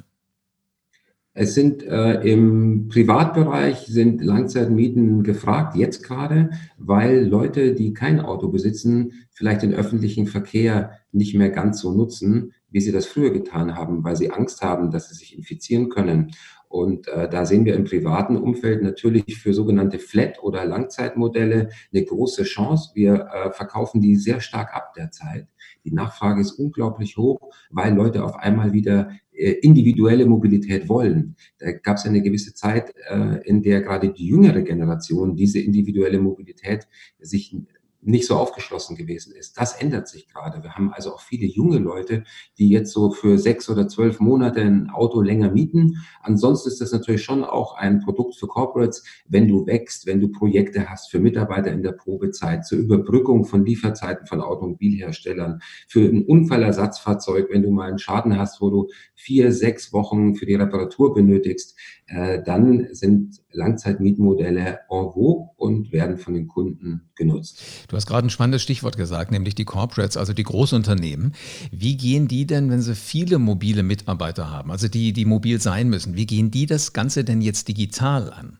Es 1.32 1.54
sind 1.54 1.84
äh, 1.84 2.20
im 2.22 2.88
Privatbereich 2.88 3.86
sind 3.86 4.22
Langzeitmieten 4.22 5.22
gefragt, 5.22 5.76
jetzt 5.76 6.02
gerade, 6.02 6.50
weil 6.76 7.24
Leute, 7.24 7.74
die 7.74 7.94
kein 7.94 8.18
Auto 8.18 8.48
besitzen, 8.48 9.12
vielleicht 9.30 9.62
den 9.62 9.72
öffentlichen 9.72 10.26
Verkehr 10.26 10.98
nicht 11.12 11.36
mehr 11.36 11.50
ganz 11.50 11.80
so 11.80 11.92
nutzen, 11.92 12.52
wie 12.70 12.80
sie 12.80 12.92
das 12.92 13.06
früher 13.06 13.30
getan 13.30 13.76
haben, 13.76 14.02
weil 14.02 14.16
sie 14.16 14.32
Angst 14.32 14.62
haben, 14.62 14.90
dass 14.90 15.08
sie 15.08 15.14
sich 15.14 15.36
infizieren 15.36 15.88
können. 15.88 16.32
Und 16.70 17.08
äh, 17.08 17.28
da 17.28 17.44
sehen 17.46 17.64
wir 17.64 17.74
im 17.74 17.82
privaten 17.82 18.36
Umfeld 18.36 18.80
natürlich 18.80 19.38
für 19.38 19.52
sogenannte 19.52 19.98
Flat- 19.98 20.40
oder 20.40 20.64
Langzeitmodelle 20.64 21.70
eine 21.92 22.04
große 22.04 22.44
Chance. 22.44 22.92
Wir 22.94 23.26
äh, 23.26 23.50
verkaufen 23.50 24.00
die 24.00 24.14
sehr 24.14 24.40
stark 24.40 24.72
ab 24.72 24.94
derzeit. 24.96 25.48
Die 25.84 25.90
Nachfrage 25.90 26.40
ist 26.40 26.52
unglaublich 26.52 27.16
hoch, 27.16 27.40
weil 27.70 27.92
Leute 27.92 28.24
auf 28.24 28.36
einmal 28.36 28.72
wieder 28.72 29.10
äh, 29.32 29.50
individuelle 29.62 30.26
Mobilität 30.26 30.88
wollen. 30.88 31.34
Da 31.58 31.72
gab 31.72 31.96
es 31.96 32.06
eine 32.06 32.22
gewisse 32.22 32.54
Zeit, 32.54 32.94
äh, 33.08 33.40
in 33.48 33.62
der 33.62 33.80
gerade 33.80 34.12
die 34.12 34.28
jüngere 34.28 34.62
Generation 34.62 35.34
diese 35.34 35.58
individuelle 35.58 36.20
Mobilität 36.20 36.86
sich 37.18 37.56
nicht 38.02 38.26
so 38.26 38.36
aufgeschlossen 38.36 38.96
gewesen 38.96 39.34
ist. 39.34 39.58
Das 39.58 39.74
ändert 39.74 40.08
sich 40.08 40.28
gerade. 40.28 40.62
Wir 40.62 40.74
haben 40.74 40.92
also 40.92 41.14
auch 41.14 41.20
viele 41.20 41.46
junge 41.46 41.78
Leute, 41.78 42.24
die 42.58 42.68
jetzt 42.68 42.92
so 42.92 43.10
für 43.10 43.38
sechs 43.38 43.68
oder 43.68 43.88
zwölf 43.88 44.20
Monate 44.20 44.60
ein 44.60 44.90
Auto 44.90 45.20
länger 45.20 45.50
mieten. 45.50 45.98
Ansonsten 46.22 46.68
ist 46.68 46.80
das 46.80 46.92
natürlich 46.92 47.22
schon 47.22 47.44
auch 47.44 47.76
ein 47.76 48.00
Produkt 48.00 48.36
für 48.36 48.46
Corporates, 48.46 49.04
wenn 49.28 49.48
du 49.48 49.66
wächst, 49.66 50.06
wenn 50.06 50.20
du 50.20 50.28
Projekte 50.28 50.88
hast 50.88 51.10
für 51.10 51.18
Mitarbeiter 51.18 51.70
in 51.70 51.82
der 51.82 51.92
Probezeit, 51.92 52.64
zur 52.66 52.78
Überbrückung 52.78 53.44
von 53.44 53.64
Lieferzeiten 53.64 54.26
von 54.26 54.40
Automobilherstellern, 54.40 55.60
für 55.86 56.00
ein 56.00 56.24
Unfallersatzfahrzeug, 56.24 57.48
wenn 57.50 57.62
du 57.62 57.70
mal 57.70 57.88
einen 57.88 57.98
Schaden 57.98 58.38
hast, 58.38 58.60
wo 58.60 58.70
du 58.70 58.88
vier, 59.14 59.52
sechs 59.52 59.92
Wochen 59.92 60.34
für 60.34 60.46
die 60.46 60.54
Reparatur 60.54 61.12
benötigst, 61.14 61.76
äh, 62.10 62.42
dann 62.42 62.88
sind 62.92 63.40
Langzeitmietmodelle 63.52 64.80
en 64.90 65.12
vogue 65.12 65.50
und 65.56 65.92
werden 65.92 66.18
von 66.18 66.34
den 66.34 66.48
Kunden 66.48 67.08
genutzt. 67.14 67.62
Du 67.88 67.96
hast 67.96 68.06
gerade 68.06 68.26
ein 68.26 68.30
spannendes 68.30 68.62
Stichwort 68.62 68.96
gesagt, 68.96 69.30
nämlich 69.30 69.54
die 69.54 69.64
Corporates, 69.64 70.16
also 70.16 70.32
die 70.32 70.42
Großunternehmen. 70.42 71.34
Wie 71.70 71.96
gehen 71.96 72.26
die 72.26 72.46
denn, 72.46 72.68
wenn 72.68 72.80
sie 72.80 72.96
viele 72.96 73.38
mobile 73.38 73.84
Mitarbeiter 73.84 74.50
haben, 74.50 74.72
also 74.72 74.88
die, 74.88 75.12
die 75.12 75.24
mobil 75.24 75.60
sein 75.60 75.88
müssen, 75.88 76.16
wie 76.16 76.26
gehen 76.26 76.50
die 76.50 76.66
das 76.66 76.92
Ganze 76.92 77.22
denn 77.22 77.40
jetzt 77.42 77.68
digital 77.68 78.32
an? 78.32 78.58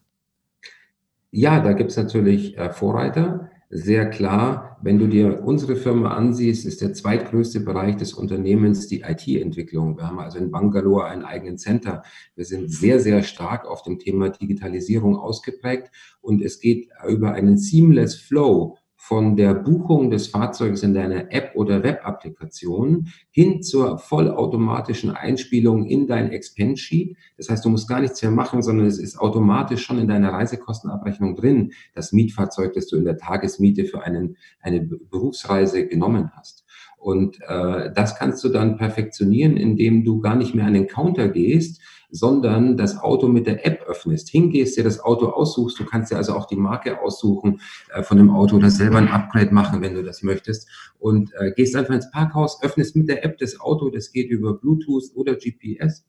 Ja, 1.32 1.61
da 1.61 1.73
gibt 1.73 1.91
es 1.91 1.97
natürlich 1.97 2.56
äh, 2.56 2.70
Vorreiter 2.70 3.50
sehr 3.73 4.11
klar, 4.11 4.79
wenn 4.83 4.99
du 4.99 5.07
dir 5.07 5.45
unsere 5.45 5.77
Firma 5.77 6.13
ansiehst, 6.17 6.67
ist 6.67 6.81
der 6.81 6.93
zweitgrößte 6.93 7.61
Bereich 7.61 7.97
des 7.97 8.15
Unternehmens 8.15 8.89
die 8.89 9.03
IT-Entwicklung. 9.03 9.97
Wir 9.97 10.09
haben 10.09 10.19
also 10.19 10.39
in 10.39 10.51
Bangalore 10.51 11.05
einen 11.05 11.25
eigenen 11.25 11.57
Center. 11.57 12.03
Wir 12.35 12.45
sind 12.45 12.73
sehr, 12.73 12.99
sehr 12.99 13.23
stark 13.23 13.67
auf 13.67 13.85
dem 13.85 14.01
Thema 14.01 14.31
Digitalisierung 14.31 15.17
ausgeprägt 15.17 15.93
und 16.21 16.43
es 16.43 16.59
geht 16.59 16.89
über 17.09 17.33
einen 17.33 17.59
seamless 17.59 18.17
Flow 18.17 18.77
von 19.02 19.35
der 19.35 19.55
Buchung 19.55 20.11
des 20.11 20.29
Fahrzeugs 20.29 20.82
in 20.82 20.93
deiner 20.93 21.32
App 21.32 21.52
oder 21.55 21.82
Web-Applikation 21.82 23.08
hin 23.31 23.62
zur 23.62 23.97
vollautomatischen 23.99 25.11
Einspielung 25.11 25.87
in 25.87 26.06
dein 26.06 26.31
Expense 26.31 26.82
Sheet. 26.82 27.17
Das 27.38 27.49
heißt, 27.49 27.64
du 27.64 27.70
musst 27.70 27.88
gar 27.88 28.00
nichts 28.00 28.20
mehr 28.20 28.31
machen, 28.31 28.62
sondern 28.62 28.87
es 28.87 28.99
ist 28.99 29.19
automatisch 29.19 29.82
schon 29.82 29.99
in 29.99 30.06
deiner 30.06 30.35
Reisekostenabrechnung 30.35 31.35
drin, 31.35 31.73
das 31.94 32.12
Mietfahrzeug, 32.12 32.75
das 32.75 32.88
du 32.88 32.99
in 32.99 33.06
der 33.06 33.17
Tagesmiete 33.17 33.87
für 33.87 34.02
einen, 34.02 34.37
eine 34.61 34.82
Berufsreise 34.82 35.87
genommen 35.87 36.31
hast. 36.37 36.67
Und 36.99 37.41
äh, 37.49 37.91
das 37.94 38.17
kannst 38.17 38.44
du 38.44 38.50
dann 38.50 38.76
perfektionieren, 38.76 39.56
indem 39.56 40.05
du 40.05 40.20
gar 40.20 40.37
nicht 40.37 40.55
mehr 40.55 40.67
an 40.67 40.75
den 40.75 40.88
Counter 40.88 41.29
gehst, 41.29 41.81
sondern 42.11 42.77
das 42.77 42.99
Auto 42.99 43.29
mit 43.29 43.47
der 43.47 43.67
App 43.67 43.83
öffnest, 43.83 44.29
hingehst, 44.29 44.77
dir 44.77 44.85
das 44.85 45.01
Auto 45.01 45.29
aussuchst. 45.29 45.79
Du 45.79 45.85
kannst 45.85 46.11
dir 46.11 46.17
also 46.17 46.35
auch 46.35 46.47
die 46.47 46.57
Marke 46.57 47.01
aussuchen 47.01 47.61
äh, 47.93 48.03
von 48.03 48.19
dem 48.19 48.31
Auto 48.31 48.57
oder 48.57 48.71
selber 48.71 48.99
ein 48.99 49.09
Upgrade 49.09 49.55
machen, 49.55 49.81
wenn 49.81 49.95
du 49.95 50.03
das 50.03 50.23
möchtest. 50.23 50.69
Und 50.99 51.33
äh, 51.35 51.53
gehst 51.53 51.77
einfach 51.77 51.95
ins 51.95 52.11
Parkhaus, 52.11 52.62
öffnest 52.62 52.97
mit 52.97 53.09
der 53.09 53.25
App 53.25 53.39
das 53.39 53.61
Auto, 53.61 53.91
das 53.91 54.12
geht 54.12 54.31
über 54.31 54.55
Bluetooth 54.55 55.05
oder 55.15 55.35
GPS. 55.35 56.05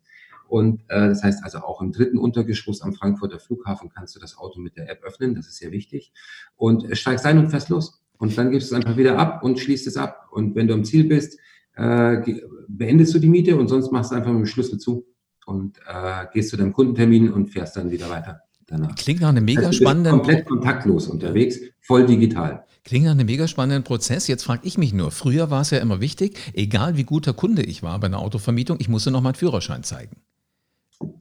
Und 0.48 0.82
äh, 0.90 1.08
das 1.08 1.24
heißt 1.24 1.44
also 1.44 1.60
auch 1.60 1.82
im 1.82 1.92
dritten 1.92 2.18
Untergeschoss 2.18 2.82
am 2.82 2.94
Frankfurter 2.94 3.40
Flughafen 3.40 3.90
kannst 3.90 4.16
du 4.16 4.20
das 4.20 4.38
Auto 4.38 4.60
mit 4.60 4.76
der 4.76 4.90
App 4.90 5.02
öffnen, 5.04 5.34
das 5.34 5.48
ist 5.48 5.58
sehr 5.58 5.72
wichtig. 5.72 6.12
Und 6.58 6.90
äh, 6.90 6.96
steigst 6.96 7.26
ein 7.26 7.38
und 7.38 7.50
fährst 7.50 7.70
los. 7.70 8.04
Und 8.18 8.38
dann 8.38 8.52
gibst 8.52 8.70
du 8.70 8.76
es 8.76 8.82
einfach 8.82 8.98
wieder 8.98 9.18
ab 9.18 9.44
und 9.44 9.60
schließt 9.60 9.88
es 9.88 9.98
ab. 9.98 10.28
Und 10.32 10.56
wenn 10.56 10.68
du 10.68 10.74
am 10.74 10.84
Ziel 10.84 11.06
bist, 11.06 11.40
äh, 11.76 12.18
beendest 12.68 13.14
du 13.16 13.20
die 13.20 13.30
Miete 13.30 13.56
und 13.56 13.68
sonst 13.68 13.92
machst 13.92 14.12
du 14.12 14.16
einfach 14.16 14.32
mit 14.32 14.42
dem 14.42 14.46
Schlüssel 14.46 14.78
zu 14.78 15.06
und 15.46 15.78
äh, 15.88 16.26
gehst 16.34 16.50
zu 16.50 16.58
deinem 16.58 16.74
Kundentermin 16.74 17.32
und 17.32 17.48
fährst 17.48 17.78
dann 17.78 17.92
wieder 17.92 18.10
weiter. 18.10 18.42
Danach. 18.68 18.96
Klingt 18.96 19.22
nach 19.22 19.30
einem 19.30 19.44
mega 19.44 19.68
also 19.68 19.74
spannenden. 19.74 20.14
Komplett 20.14 20.46
kontaktlos 20.46 21.08
unterwegs, 21.08 21.60
voll 21.82 22.06
digital. 22.06 22.64
Klingt 22.84 23.06
nach 23.06 23.12
einem 23.12 23.26
mega 23.26 23.48
spannenden 23.48 23.84
Prozess. 23.84 24.28
Jetzt 24.28 24.44
frage 24.44 24.62
ich 24.64 24.78
mich 24.78 24.94
nur, 24.94 25.12
früher 25.12 25.52
war 25.52 25.62
es 25.62 25.72
ja 25.72 25.80
immer 25.80 26.00
wichtig, 26.00 26.38
egal 26.54 26.96
wie 26.98 27.04
guter 27.04 27.34
Kunde 27.34 27.64
ich 27.64 27.84
war 27.84 28.00
bei 28.00 28.08
einer 28.08 28.20
Autovermietung, 28.20 28.78
ich 28.80 28.88
musste 28.88 29.12
noch 29.12 29.22
meinen 29.22 29.36
Führerschein 29.36 29.84
zeigen. 29.84 30.18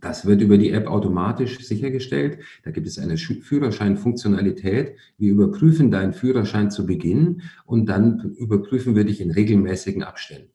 Das 0.00 0.26
wird 0.26 0.42
über 0.42 0.58
die 0.58 0.70
App 0.70 0.86
automatisch 0.86 1.58
sichergestellt. 1.66 2.38
Da 2.64 2.70
gibt 2.70 2.86
es 2.86 2.98
eine 2.98 3.16
Führerscheinfunktionalität. 3.16 4.96
Wir 5.16 5.32
überprüfen 5.32 5.90
deinen 5.90 6.12
Führerschein 6.12 6.70
zu 6.70 6.86
Beginn 6.86 7.42
und 7.64 7.86
dann 7.86 8.34
überprüfen 8.36 8.94
wir 8.94 9.04
dich 9.04 9.20
in 9.20 9.30
regelmäßigen 9.30 10.02
Abständen. 10.02 10.50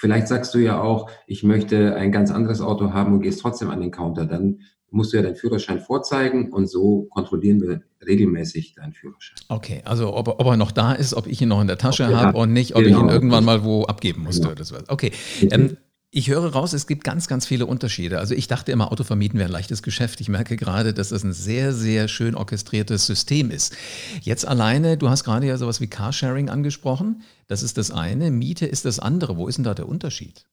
Vielleicht 0.00 0.28
sagst 0.28 0.54
du 0.54 0.58
ja 0.58 0.80
auch, 0.80 1.10
ich 1.26 1.42
möchte 1.42 1.94
ein 1.94 2.10
ganz 2.10 2.30
anderes 2.30 2.62
Auto 2.62 2.94
haben 2.94 3.12
und 3.12 3.20
gehst 3.20 3.42
trotzdem 3.42 3.68
an 3.68 3.82
den 3.82 3.90
Counter. 3.90 4.24
Dann 4.24 4.60
musst 4.90 5.12
du 5.12 5.18
ja 5.18 5.22
deinen 5.22 5.36
Führerschein 5.36 5.78
vorzeigen 5.78 6.50
und 6.54 6.70
so 6.70 7.02
kontrollieren 7.10 7.60
wir 7.60 7.82
regelmäßig 8.06 8.76
deinen 8.76 8.94
Führerschein. 8.94 9.36
Okay, 9.50 9.82
also 9.84 10.16
ob, 10.16 10.28
ob 10.28 10.46
er 10.46 10.56
noch 10.56 10.72
da 10.72 10.94
ist, 10.94 11.12
ob 11.12 11.26
ich 11.26 11.42
ihn 11.42 11.50
noch 11.50 11.60
in 11.60 11.66
der 11.66 11.76
Tasche 11.76 12.16
habe 12.16 12.38
und 12.38 12.54
nicht, 12.54 12.76
ob 12.76 12.82
genau. 12.82 12.96
ich 12.96 13.02
ihn 13.02 13.08
irgendwann 13.10 13.44
mal 13.44 13.62
wo 13.62 13.84
abgeben 13.84 14.22
musste. 14.22 14.54
Genau. 14.54 14.80
Okay. 14.88 15.12
Ähm, 15.50 15.76
ich 16.12 16.28
höre 16.28 16.52
raus, 16.52 16.72
es 16.72 16.88
gibt 16.88 17.04
ganz, 17.04 17.28
ganz 17.28 17.46
viele 17.46 17.66
Unterschiede. 17.66 18.18
Also 18.18 18.34
ich 18.34 18.48
dachte 18.48 18.72
immer, 18.72 18.90
Autovermieten 18.90 19.38
wäre 19.38 19.48
ein 19.48 19.52
leichtes 19.52 19.82
Geschäft. 19.82 20.20
Ich 20.20 20.28
merke 20.28 20.56
gerade, 20.56 20.92
dass 20.92 21.10
das 21.10 21.22
ein 21.22 21.32
sehr, 21.32 21.72
sehr 21.72 22.08
schön 22.08 22.34
orchestriertes 22.34 23.06
System 23.06 23.50
ist. 23.50 23.76
Jetzt 24.20 24.46
alleine, 24.46 24.96
du 24.96 25.08
hast 25.08 25.22
gerade 25.22 25.46
ja 25.46 25.56
sowas 25.56 25.80
wie 25.80 25.86
Carsharing 25.86 26.48
angesprochen. 26.48 27.22
Das 27.46 27.62
ist 27.62 27.78
das 27.78 27.92
eine. 27.92 28.32
Miete 28.32 28.66
ist 28.66 28.84
das 28.84 28.98
andere. 28.98 29.36
Wo 29.36 29.46
ist 29.46 29.58
denn 29.58 29.64
da 29.64 29.74
der 29.74 29.88
Unterschied? 29.88 30.46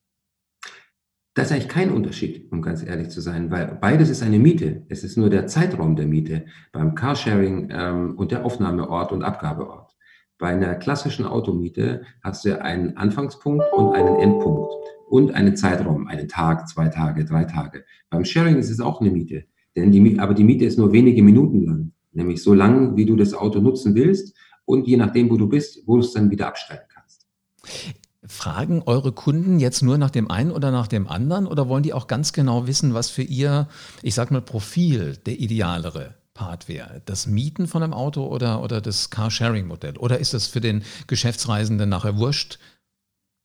Das 1.34 1.48
ist 1.48 1.52
eigentlich 1.54 1.70
kein 1.70 1.92
Unterschied, 1.92 2.52
um 2.52 2.62
ganz 2.62 2.84
ehrlich 2.84 3.10
zu 3.10 3.22
sein, 3.22 3.50
weil 3.52 3.78
beides 3.82 4.10
ist 4.10 4.24
eine 4.24 4.40
Miete. 4.40 4.86
Es 4.90 5.04
ist 5.04 5.18
nur 5.18 5.30
der 5.30 5.48
Zeitraum 5.48 5.96
der 5.96 6.08
Miete 6.08 6.46
beim 6.72 6.94
Carsharing 6.94 7.70
ähm, 7.72 8.16
und 8.16 8.32
der 8.32 8.46
Aufnahmeort 8.46 9.12
und 9.12 9.24
Abgabeort. 9.24 9.96
Bei 10.40 10.50
einer 10.50 10.76
klassischen 10.76 11.26
Automiete 11.26 12.04
hast 12.24 12.46
du 12.46 12.62
einen 12.62 12.96
Anfangspunkt 12.98 13.66
und 13.74 13.96
einen 13.96 14.18
Endpunkt. 14.18 14.72
Und 15.10 15.34
einen 15.34 15.56
Zeitraum, 15.56 16.08
einen 16.08 16.28
Tag, 16.28 16.68
zwei 16.68 16.90
Tage, 16.90 17.26
drei 17.26 17.46
Tage. 17.46 17.86
Beim 18.10 18.26
Sharing 18.26 18.58
ist 18.58 18.70
es 18.70 18.80
auch 18.80 19.02
eine 19.02 19.10
Miete. 19.10 19.46
Denn 19.76 19.92
die, 19.92 20.20
aber 20.20 20.34
die 20.34 20.44
Miete 20.44 20.66
ist 20.66 20.78
nur 20.78 20.92
wenige 20.92 21.24
Minuten 21.24 21.64
lang. 21.64 21.92
Nämlich 22.12 22.42
so 22.42 22.54
lang, 22.54 22.98
wie 22.98 23.06
du 23.06 23.16
das 23.16 23.34
Auto 23.34 23.60
nutzen 23.60 23.96
willst 23.96 24.36
und 24.66 24.88
je 24.88 24.98
nachdem, 24.98 25.30
wo 25.30 25.38
du 25.38 25.48
bist, 25.48 25.84
wo 25.86 25.98
du 25.98 26.02
es 26.02 26.14
dann 26.14 26.32
wieder 26.32 26.48
abstellen 26.48 26.82
kannst. 26.90 27.26
Fragen 28.26 28.82
eure 28.86 29.12
Kunden 29.12 29.60
jetzt 29.60 29.82
nur 29.82 29.98
nach 29.98 30.10
dem 30.10 30.30
einen 30.30 30.52
oder 30.52 30.72
nach 30.72 30.88
dem 30.88 31.08
anderen 31.08 31.48
oder 31.48 31.70
wollen 31.70 31.84
die 31.84 31.94
auch 31.94 32.08
ganz 32.08 32.34
genau 32.34 32.68
wissen, 32.68 32.94
was 32.94 33.10
für 33.10 33.22
ihr, 33.22 33.68
ich 34.02 34.16
sag 34.16 34.32
mal, 34.32 34.42
Profil 34.42 35.18
der 35.26 35.40
idealere 35.40 36.16
Part 36.34 36.68
wäre? 36.68 37.02
Das 37.06 37.28
Mieten 37.28 37.68
von 37.68 37.84
einem 37.84 37.94
Auto 37.94 38.26
oder, 38.26 38.62
oder 38.64 38.82
das 38.82 39.10
Carsharing-Modell? 39.10 39.98
Oder 39.98 40.20
ist 40.20 40.34
das 40.34 40.48
für 40.48 40.60
den 40.60 40.84
Geschäftsreisenden 41.08 41.88
nachher 41.88 42.18
wurscht, 42.18 42.60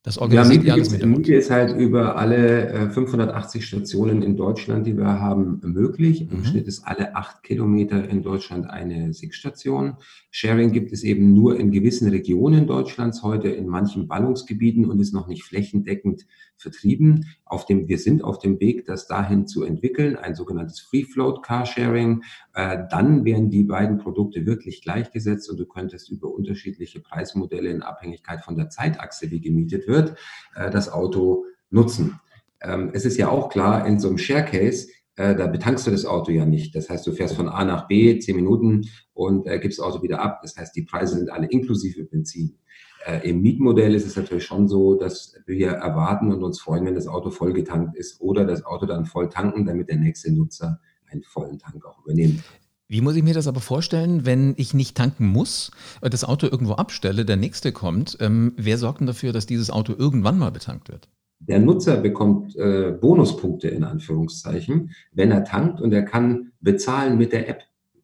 das 0.04 0.18
organisiert 0.18 0.64
ja, 0.64 0.76
Miete, 0.76 1.06
Miete 1.06 1.34
ist 1.34 1.52
halt 1.52 1.76
über 1.76 2.16
alle 2.16 2.90
580 2.90 3.60
äh, 3.60 3.64
Stationen 3.64 4.22
in 4.22 4.36
Deutschland, 4.36 4.84
die 4.84 4.96
wir 4.96 5.20
haben, 5.20 5.60
möglich. 5.62 6.22
Im 6.22 6.40
mhm. 6.40 6.44
Schnitt 6.44 6.66
ist 6.66 6.84
alle 6.84 7.14
acht 7.14 7.44
Kilometer 7.44 8.08
in 8.08 8.24
Deutschland 8.24 8.68
eine 8.68 9.14
SIG-Station. 9.14 9.96
Sharing 10.32 10.72
gibt 10.72 10.92
es 10.92 11.04
eben 11.04 11.34
nur 11.34 11.56
in 11.56 11.70
gewissen 11.70 12.08
Regionen 12.08 12.66
Deutschlands 12.66 13.22
heute, 13.22 13.48
in 13.48 13.68
manchen 13.68 14.08
Ballungsgebieten 14.08 14.86
und 14.86 14.98
ist 14.98 15.14
noch 15.14 15.28
nicht 15.28 15.44
flächendeckend 15.44 16.26
vertrieben. 16.62 17.26
Auf 17.44 17.66
dem, 17.66 17.88
wir 17.88 17.98
sind 17.98 18.24
auf 18.24 18.38
dem 18.38 18.60
Weg, 18.60 18.86
das 18.86 19.06
dahin 19.06 19.46
zu 19.46 19.64
entwickeln, 19.64 20.16
ein 20.16 20.34
sogenanntes 20.34 20.80
Free 20.80 21.04
Float 21.04 21.42
Carsharing. 21.42 22.22
Äh, 22.54 22.84
dann 22.90 23.24
wären 23.24 23.50
die 23.50 23.64
beiden 23.64 23.98
Produkte 23.98 24.46
wirklich 24.46 24.82
gleichgesetzt 24.82 25.50
und 25.50 25.58
du 25.58 25.66
könntest 25.66 26.10
über 26.10 26.32
unterschiedliche 26.32 27.00
Preismodelle 27.00 27.70
in 27.70 27.82
Abhängigkeit 27.82 28.42
von 28.42 28.56
der 28.56 28.70
Zeitachse, 28.70 29.30
wie 29.30 29.40
gemietet 29.40 29.86
wird, 29.86 30.16
äh, 30.54 30.70
das 30.70 30.90
Auto 30.90 31.44
nutzen. 31.70 32.20
Ähm, 32.62 32.90
es 32.92 33.04
ist 33.04 33.18
ja 33.18 33.28
auch 33.28 33.48
klar, 33.48 33.86
in 33.86 33.98
so 33.98 34.08
einem 34.08 34.18
Share 34.18 34.44
Case, 34.44 34.88
äh, 35.22 35.36
da 35.36 35.46
betankst 35.46 35.86
du 35.86 35.92
das 35.92 36.04
Auto 36.04 36.32
ja 36.32 36.44
nicht. 36.44 36.74
Das 36.74 36.90
heißt, 36.90 37.06
du 37.06 37.12
fährst 37.12 37.36
von 37.36 37.48
A 37.48 37.64
nach 37.64 37.86
B 37.86 38.18
zehn 38.18 38.34
Minuten 38.34 38.88
und 39.14 39.46
äh, 39.46 39.60
gibst 39.60 39.78
das 39.78 39.86
Auto 39.86 40.02
wieder 40.02 40.20
ab. 40.20 40.40
Das 40.42 40.56
heißt, 40.56 40.74
die 40.74 40.82
Preise 40.82 41.16
sind 41.16 41.30
alle 41.30 41.46
inklusive 41.46 42.04
Benzin. 42.04 42.58
Äh, 43.06 43.30
Im 43.30 43.40
Mietmodell 43.40 43.94
ist 43.94 44.04
es 44.04 44.16
natürlich 44.16 44.44
schon 44.44 44.66
so, 44.66 44.94
dass 44.94 45.36
wir 45.46 45.68
erwarten 45.68 46.32
und 46.32 46.42
uns 46.42 46.60
freuen, 46.60 46.84
wenn 46.86 46.96
das 46.96 47.06
Auto 47.06 47.30
voll 47.30 47.52
getankt 47.52 47.96
ist 47.96 48.20
oder 48.20 48.44
das 48.44 48.64
Auto 48.64 48.84
dann 48.86 49.06
voll 49.06 49.28
tanken, 49.28 49.64
damit 49.64 49.88
der 49.88 49.96
nächste 49.96 50.32
Nutzer 50.32 50.80
einen 51.08 51.22
vollen 51.22 51.58
Tank 51.58 51.84
auch 51.86 52.02
übernehmen 52.04 52.42
kann. 52.44 52.56
Wie 52.88 53.00
muss 53.00 53.14
ich 53.14 53.22
mir 53.22 53.34
das 53.34 53.46
aber 53.46 53.60
vorstellen, 53.60 54.26
wenn 54.26 54.54
ich 54.56 54.74
nicht 54.74 54.96
tanken 54.96 55.26
muss, 55.26 55.70
das 56.00 56.24
Auto 56.24 56.46
irgendwo 56.46 56.74
abstelle, 56.74 57.24
der 57.24 57.36
nächste 57.36 57.72
kommt? 57.72 58.18
Ähm, 58.20 58.54
wer 58.56 58.76
sorgt 58.76 59.00
denn 59.00 59.06
dafür, 59.06 59.32
dass 59.32 59.46
dieses 59.46 59.70
Auto 59.70 59.94
irgendwann 59.96 60.38
mal 60.38 60.50
betankt 60.50 60.88
wird? 60.90 61.08
Der 61.48 61.58
Nutzer 61.58 61.96
bekommt 61.96 62.54
äh, 62.54 62.92
Bonuspunkte 62.92 63.66
in 63.66 63.82
Anführungszeichen, 63.82 64.92
wenn 65.10 65.32
er 65.32 65.42
tankt 65.42 65.80
und 65.80 65.92
er 65.92 66.04
kann 66.04 66.52
bezahlen 66.60 67.18
mit 67.18 67.32
der 67.32 67.48
App. 67.48 67.62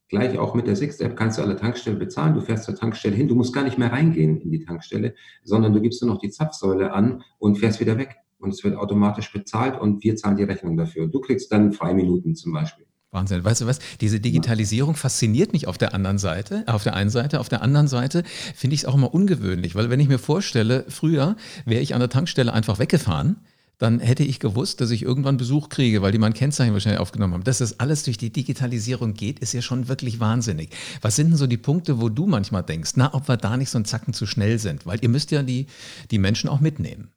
Gleich 0.09 0.38
auch 0.38 0.54
mit 0.54 0.66
der 0.66 0.75
Sixt-App 0.75 1.16
kannst 1.16 1.38
du 1.38 1.42
alle 1.42 1.54
Tankstellen 1.54 2.00
bezahlen. 2.00 2.35
Du 2.35 2.40
fährst 2.40 2.64
zur 2.64 2.75
Tankstelle 2.75 3.14
hin. 3.14 3.28
Du 3.28 3.37
musst 3.37 3.54
gar 3.54 3.62
nicht 3.62 3.78
mehr 3.78 3.92
reingehen 3.92 4.40
in 4.40 4.50
die 4.50 4.64
Tankstelle, 4.64 5.14
sondern 5.45 5.73
du 5.73 5.80
gibst 5.80 6.02
nur 6.02 6.12
noch 6.12 6.21
die 6.21 6.30
Zapfsäule 6.30 6.92
an 6.92 7.23
und 7.38 7.59
fährst 7.59 7.78
wieder 7.78 7.97
weg. 7.97 8.16
Und 8.38 8.50
es 8.50 8.64
wird 8.64 8.76
automatisch 8.76 9.33
bezahlt 9.33 9.80
und 9.80 10.02
wir 10.02 10.16
zahlen 10.16 10.37
die 10.37 10.45
Rechnung 10.45 10.76
dafür. 10.76 11.07
Du 11.07 11.21
kriegst 11.21 11.52
dann 11.52 11.73
Freiminuten 11.73 12.35
zum 12.35 12.52
Beispiel. 12.52 12.88
Wahnsinn. 13.10 13.42
Weißt 13.42 13.62
du 13.62 13.66
was? 13.66 13.78
Diese 14.00 14.20
Digitalisierung 14.20 14.94
fasziniert 14.94 15.52
mich 15.52 15.66
auf 15.66 15.78
der 15.78 15.94
anderen 15.94 16.18
Seite, 16.18 16.64
auf 16.66 16.82
der 16.82 16.94
einen 16.94 17.10
Seite. 17.10 17.40
Auf 17.40 17.48
der 17.48 17.62
anderen 17.62 17.88
Seite 17.88 18.22
finde 18.54 18.74
ich 18.74 18.82
es 18.82 18.86
auch 18.86 18.94
immer 18.94 19.14
ungewöhnlich, 19.14 19.74
weil 19.74 19.88
wenn 19.88 20.00
ich 20.00 20.08
mir 20.08 20.18
vorstelle, 20.18 20.84
früher 20.88 21.36
wäre 21.64 21.80
ich 21.80 21.94
an 21.94 22.00
der 22.00 22.10
Tankstelle 22.10 22.52
einfach 22.52 22.78
weggefahren 22.78 23.36
dann 23.78 24.00
hätte 24.00 24.24
ich 24.24 24.40
gewusst, 24.40 24.80
dass 24.80 24.90
ich 24.90 25.02
irgendwann 25.02 25.36
Besuch 25.36 25.68
kriege, 25.68 26.02
weil 26.02 26.12
die 26.12 26.18
mein 26.18 26.34
Kennzeichen 26.34 26.72
wahrscheinlich 26.72 27.00
aufgenommen 27.00 27.34
haben. 27.34 27.44
Dass 27.44 27.58
das 27.58 27.78
alles 27.78 28.02
durch 28.02 28.18
die 28.18 28.30
Digitalisierung 28.30 29.14
geht, 29.14 29.38
ist 29.38 29.52
ja 29.52 29.62
schon 29.62 29.88
wirklich 29.88 30.18
wahnsinnig. 30.18 30.70
Was 31.00 31.16
sind 31.16 31.30
denn 31.30 31.36
so 31.36 31.46
die 31.46 31.56
Punkte, 31.56 32.00
wo 32.00 32.08
du 32.08 32.26
manchmal 32.26 32.64
denkst, 32.64 32.92
na, 32.96 33.14
ob 33.14 33.28
wir 33.28 33.36
da 33.36 33.56
nicht 33.56 33.70
so 33.70 33.78
einen 33.78 33.84
Zacken 33.84 34.12
zu 34.12 34.26
schnell 34.26 34.58
sind? 34.58 34.84
Weil 34.84 34.98
ihr 35.00 35.08
müsst 35.08 35.30
ja 35.30 35.42
die, 35.44 35.66
die 36.10 36.18
Menschen 36.18 36.50
auch 36.50 36.60
mitnehmen. 36.60 37.12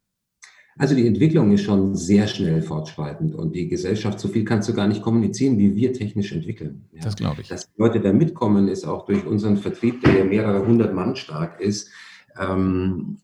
Also 0.78 0.96
die 0.96 1.06
Entwicklung 1.06 1.51
ist 1.51 1.63
schon 1.63 1.96
sehr 1.96 2.28
schnell 2.28 2.62
fortschreitend 2.62 3.36
und 3.36 3.56
die 3.56 3.68
Gesellschaft, 3.68 4.20
so 4.20 4.28
viel 4.30 4.46
kannst 4.46 4.70
du 4.70 4.74
gar 4.74 4.88
nicht 4.88 5.01
kommunizieren, 5.01 5.58
wie 5.58 5.75
wir 5.75 5.94
technisch 5.94 6.32
entwickeln. 6.32 6.86
Ja. 6.94 7.01
Das 7.04 7.16
glaube 7.16 7.42
ich. 7.42 7.50
Dass 7.50 7.70
Leute 7.78 8.00
da 8.00 8.13
mitkommen, 8.13 8.68
ist 8.68 8.86
auch 8.86 9.06
durch 9.06 9.25
unseren 9.25 9.58
Vertrieb, 9.58 10.01
der 10.01 10.20
ja 10.20 10.24
mehrere 10.24 10.66
hundert 10.66 10.94
Mann 10.94 11.16
stark 11.16 11.60
ist, 11.60 11.90
ähm, 12.40 13.18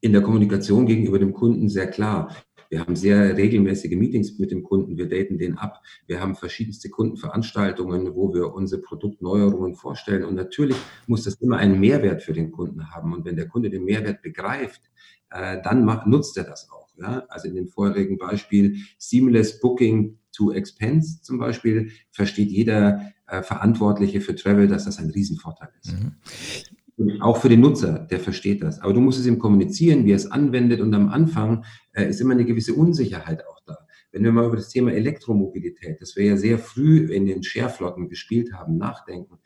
in 0.00 0.12
der 0.12 0.22
Kommunikation 0.22 0.86
gegenüber 0.86 1.18
dem 1.18 1.32
Kunden 1.32 1.68
sehr 1.68 1.86
klar. 1.86 2.34
Wir 2.70 2.80
haben 2.80 2.94
sehr 2.94 3.36
regelmäßige 3.36 3.96
Meetings 3.96 4.38
mit 4.38 4.52
dem 4.52 4.62
Kunden, 4.62 4.96
wir 4.96 5.08
daten 5.08 5.38
den 5.38 5.58
ab. 5.58 5.82
Wir 6.06 6.20
haben 6.20 6.36
verschiedenste 6.36 6.88
Kundenveranstaltungen, 6.88 8.14
wo 8.14 8.32
wir 8.32 8.54
unsere 8.54 8.80
Produktneuerungen 8.80 9.74
vorstellen. 9.74 10.24
Und 10.24 10.36
natürlich 10.36 10.76
muss 11.08 11.24
das 11.24 11.34
immer 11.40 11.56
einen 11.56 11.80
Mehrwert 11.80 12.22
für 12.22 12.32
den 12.32 12.52
Kunden 12.52 12.90
haben. 12.90 13.12
Und 13.12 13.24
wenn 13.24 13.34
der 13.34 13.48
Kunde 13.48 13.70
den 13.70 13.84
Mehrwert 13.84 14.22
begreift, 14.22 14.82
äh, 15.30 15.60
dann 15.62 15.84
macht, 15.84 16.06
nutzt 16.06 16.36
er 16.36 16.44
das 16.44 16.70
auch. 16.70 16.88
Ja? 16.98 17.24
Also 17.28 17.48
in 17.48 17.54
dem 17.54 17.68
vorherigen 17.68 18.18
Beispiel 18.18 18.76
Seamless 18.98 19.60
Booking 19.60 20.18
to 20.32 20.52
Expense 20.52 21.22
zum 21.22 21.38
Beispiel 21.38 21.90
versteht 22.10 22.50
jeder 22.50 23.12
äh, 23.26 23.42
Verantwortliche 23.42 24.20
für 24.20 24.34
Travel, 24.34 24.68
dass 24.68 24.84
das 24.84 24.98
ein 24.98 25.10
Riesenvorteil 25.10 25.70
ist. 25.82 25.92
Mhm. 25.92 27.20
Auch 27.20 27.38
für 27.38 27.48
den 27.48 27.60
Nutzer, 27.60 27.98
der 27.98 28.20
versteht 28.20 28.62
das. 28.62 28.80
Aber 28.80 28.92
du 28.92 29.00
musst 29.00 29.18
es 29.18 29.26
ihm 29.26 29.38
kommunizieren, 29.38 30.04
wie 30.04 30.12
er 30.12 30.16
es 30.16 30.30
anwendet. 30.30 30.80
Und 30.80 30.92
am 30.94 31.08
Anfang 31.08 31.64
äh, 31.92 32.08
ist 32.08 32.20
immer 32.20 32.34
eine 32.34 32.44
gewisse 32.44 32.74
Unsicherheit 32.74 33.46
auch 33.46 33.60
da. 33.66 33.78
Wenn 34.12 34.24
wir 34.24 34.32
mal 34.32 34.46
über 34.46 34.56
das 34.56 34.68
Thema 34.68 34.92
Elektromobilität, 34.92 36.00
das 36.00 36.16
wir 36.16 36.24
ja 36.24 36.36
sehr 36.36 36.58
früh 36.58 37.12
in 37.12 37.26
den 37.26 37.42
Shareflotten 37.42 38.08
gespielt 38.08 38.52
haben, 38.52 38.76
nachdenken, 38.76 39.38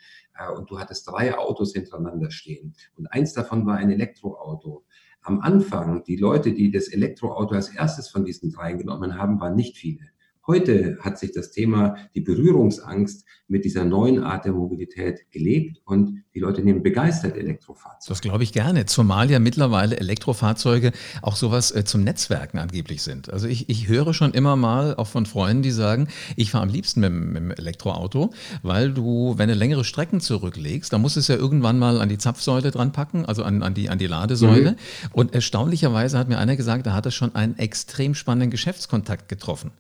und 0.57 0.71
du 0.71 0.79
hattest 0.79 1.09
drei 1.09 1.37
Autos 1.37 1.73
hintereinander 1.73 2.31
stehen 2.31 2.75
und 2.97 3.07
eins 3.09 3.33
davon 3.33 3.67
war 3.67 3.77
ein 3.77 3.91
Elektroauto. 3.91 4.85
Am 5.23 5.41
Anfang, 5.41 6.05
die 6.05 6.17
Leute, 6.17 6.53
die 6.53 6.71
das 6.71 6.89
Elektroauto 6.89 7.55
als 7.55 7.75
erstes 7.75 8.09
von 8.09 8.25
diesen 8.25 8.51
dreien 8.53 8.79
genommen 8.79 9.17
haben, 9.17 9.41
waren 9.41 9.55
nicht 9.55 9.79
viele. 9.79 10.14
Heute 10.47 10.99
hat 11.01 11.19
sich 11.19 11.33
das 11.33 11.53
Thema, 11.53 11.97
die 12.15 12.21
Berührungsangst 12.21 13.25
mit 13.49 13.65
dieser 13.65 13.85
neuen 13.85 14.23
Art 14.23 14.45
der 14.45 14.53
Mobilität 14.53 15.31
gelegt 15.31 15.81
und 15.85 16.23
die 16.35 16.41
Leute 16.41 16.63
nehmen 16.63 16.83
begeistert 16.83 17.37
Elektrofahrzeuge. 17.37 18.09
Das 18.09 18.21
glaube 18.21 18.43
ich 18.43 18.53
gerne, 18.53 18.85
zumal 18.85 19.31
ja 19.31 19.39
mittlerweile 19.39 19.99
Elektrofahrzeuge 19.99 20.93
auch 21.23 21.37
sowas 21.37 21.71
äh, 21.71 21.85
zum 21.85 22.05
Netzwerken 22.05 22.59
angeblich 22.59 23.03
sind. 23.03 23.33
Also 23.33 23.47
ich, 23.47 23.71
ich 23.71 23.89
höre 23.89 24.13
schon 24.13 24.33
immer 24.33 24.57
mal 24.57 24.95
auch 24.97 25.07
von 25.07 25.25
Freunden, 25.25 25.63
die 25.63 25.71
sagen, 25.71 26.09
ich 26.37 26.51
fahre 26.51 26.65
am 26.65 26.71
liebsten 26.71 27.01
mit, 27.01 27.13
mit 27.13 27.37
dem 27.37 27.51
Elektroauto, 27.51 28.33
weil 28.63 28.93
du, 28.93 29.35
wenn 29.39 29.49
du 29.49 29.55
längere 29.55 29.85
Strecken 29.85 30.21
zurücklegst, 30.21 30.93
dann 30.93 31.01
musst 31.01 31.17
du 31.17 31.21
es 31.21 31.29
ja 31.29 31.37
irgendwann 31.37 31.79
mal 31.79 32.01
an 32.01 32.11
die 32.11 32.19
Zapfsäule 32.19 32.71
dran 32.71 32.93
packen, 32.93 33.25
also 33.25 33.45
an, 33.45 33.63
an, 33.63 33.73
die, 33.73 33.89
an 33.89 33.99
die 33.99 34.07
Ladesäule. 34.07 34.73
Mhm. 34.73 34.77
Und 35.13 35.35
erstaunlicherweise 35.35 36.19
hat 36.19 36.29
mir 36.29 36.39
einer 36.39 36.57
gesagt, 36.57 36.87
da 36.87 36.93
hat 36.93 37.07
er 37.07 37.13
schon 37.13 37.35
einen 37.35 37.59
extrem 37.59 38.15
spannenden 38.15 38.51
Geschäftskontakt 38.51 39.29
getroffen. 39.29 39.71